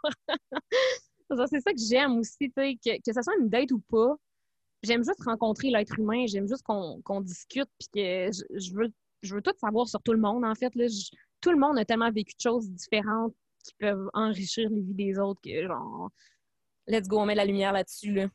[1.30, 4.16] C'est ça que j'aime aussi, que, que ce soit une date ou pas.
[4.82, 9.42] J'aime juste rencontrer l'être humain, j'aime juste qu'on discute, puis que je, veux, je veux
[9.42, 10.74] tout savoir sur tout le monde, en fait.
[10.74, 10.86] Là,
[11.40, 15.18] tout le monde a tellement vécu de choses différentes qui peuvent enrichir les vies des
[15.18, 16.10] autres que, genre,
[16.86, 18.12] let's go, on met la lumière là-dessus.
[18.12, 18.28] Là.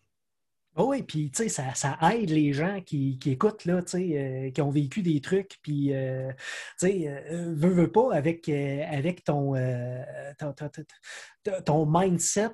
[0.77, 4.61] Oh oui, puis tu sais, ça, aide les gens qui, qui écoutent, là, euh, qui
[4.61, 6.31] ont vécu des trucs, puis euh,
[6.79, 9.53] tu sais, euh, veux, veux pas avec, avec ton,
[10.39, 10.53] ton,
[11.65, 12.51] ton, mindset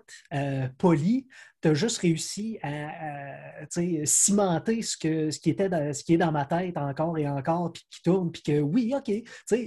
[0.79, 1.27] poli,
[1.61, 3.65] tu as juste réussi à,
[4.05, 7.73] cimenter ce, que, ce, qui était ce qui est dans ma tête encore et encore,
[7.73, 9.11] puis qui tourne, puis que oui, OK,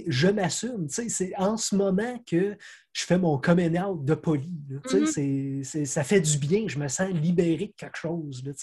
[0.07, 0.87] je m'assume.
[0.89, 2.57] C'est en ce moment que
[2.93, 4.53] je fais mon coming out de poli.
[4.69, 5.85] Mm-hmm.
[5.85, 8.43] ça fait du bien, je me sens libéré de quelque chose.
[8.45, 8.53] Là,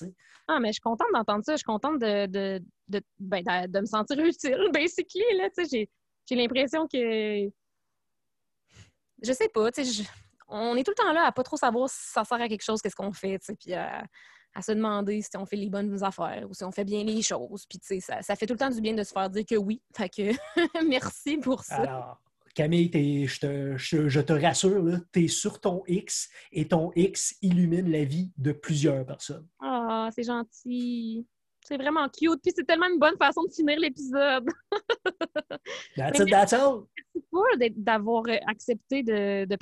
[0.51, 1.53] ah, mais je suis contente d'entendre ça.
[1.53, 5.89] Je suis contente de, de, de, ben, de me sentir utile, basically.
[6.27, 7.51] J'ai l'impression que.
[9.23, 10.05] Je sais pas, tu sais,
[10.49, 12.65] on est tout le temps là à pas trop savoir si ça sert à quelque
[12.65, 14.05] chose, qu'est-ce qu'on fait, puis à,
[14.61, 17.65] se demander si on fait les bonnes affaires ou si on fait bien les choses.
[17.67, 19.81] Puis, ça, ça fait tout le temps du bien de se faire dire que oui.
[19.97, 20.33] Fait que
[20.89, 21.77] merci pour ça.
[21.77, 22.21] Alors,
[22.57, 22.91] Camille,
[23.29, 28.03] je te, je, te, rassure, tu es sur ton X et ton X illumine la
[28.03, 29.47] vie de plusieurs personnes.
[29.61, 31.25] Ah, c'est gentil.
[31.65, 32.41] C'est vraiment cute.
[32.43, 34.49] Puis c'est tellement une bonne façon de finir l'épisode.
[35.97, 36.87] that's it, that's all.
[37.33, 39.57] Merci d'avoir accepté de, de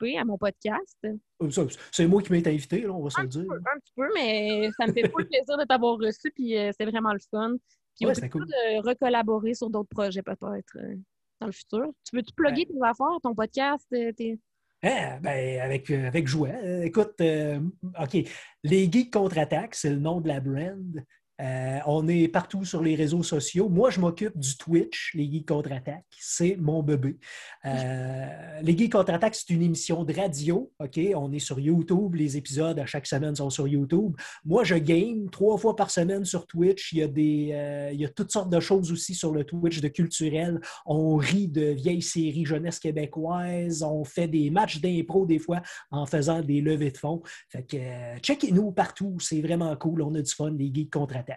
[0.00, 0.96] participer à mon podcast.
[1.04, 3.42] Euh, c'est moi qui m'ai invité, on va se le dire.
[3.50, 6.86] un petit peu, mais ça me fait beaucoup plaisir de t'avoir reçu, puis euh, c'est
[6.86, 7.54] vraiment le fun.
[7.96, 8.46] Puis ouais, cool.
[8.46, 10.96] de recollaborer sur d'autres projets peut-être euh,
[11.40, 11.86] dans le futur.
[12.08, 13.86] Tu veux-tu plugger tes affaires, ton podcast?
[13.90, 14.38] Tes...
[14.82, 16.86] Eh, ben, avec, avec jouet.
[16.86, 18.28] Écoute, OK,
[18.64, 21.04] les Geeks contre-attaque, c'est le nom de la brand.
[21.40, 23.68] Euh, on est partout sur les réseaux sociaux.
[23.68, 26.04] Moi, je m'occupe du Twitch, Les Geeks Contre-Attaque.
[26.18, 27.18] C'est mon bébé.
[27.64, 30.70] Euh, les Geeks Contre-Attaque, c'est une émission de radio.
[31.14, 32.14] On est sur YouTube.
[32.14, 34.14] Les épisodes à chaque semaine sont sur YouTube.
[34.44, 36.92] Moi, je game trois fois par semaine sur Twitch.
[36.92, 39.44] Il y a, des, euh, il y a toutes sortes de choses aussi sur le
[39.44, 40.60] Twitch de culturel.
[40.84, 43.82] On rit de vieilles séries jeunesse québécoises.
[43.82, 47.22] On fait des matchs d'impro des fois en faisant des levées de fonds.
[47.48, 49.16] Fait que checkez-nous partout.
[49.20, 50.02] C'est vraiment cool.
[50.02, 51.29] On a du fun, les Geeks Contre-Attaque.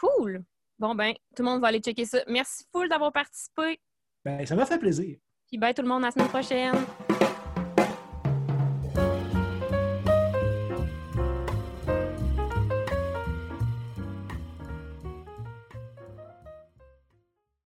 [0.00, 0.44] Cool.
[0.78, 2.18] Bon, ben, tout le monde va aller checker ça.
[2.28, 3.80] Merci full d'avoir participé.
[4.24, 5.18] Ben, ça m'a fait plaisir.
[5.48, 6.74] Puis, bye tout le monde, à la semaine prochaine.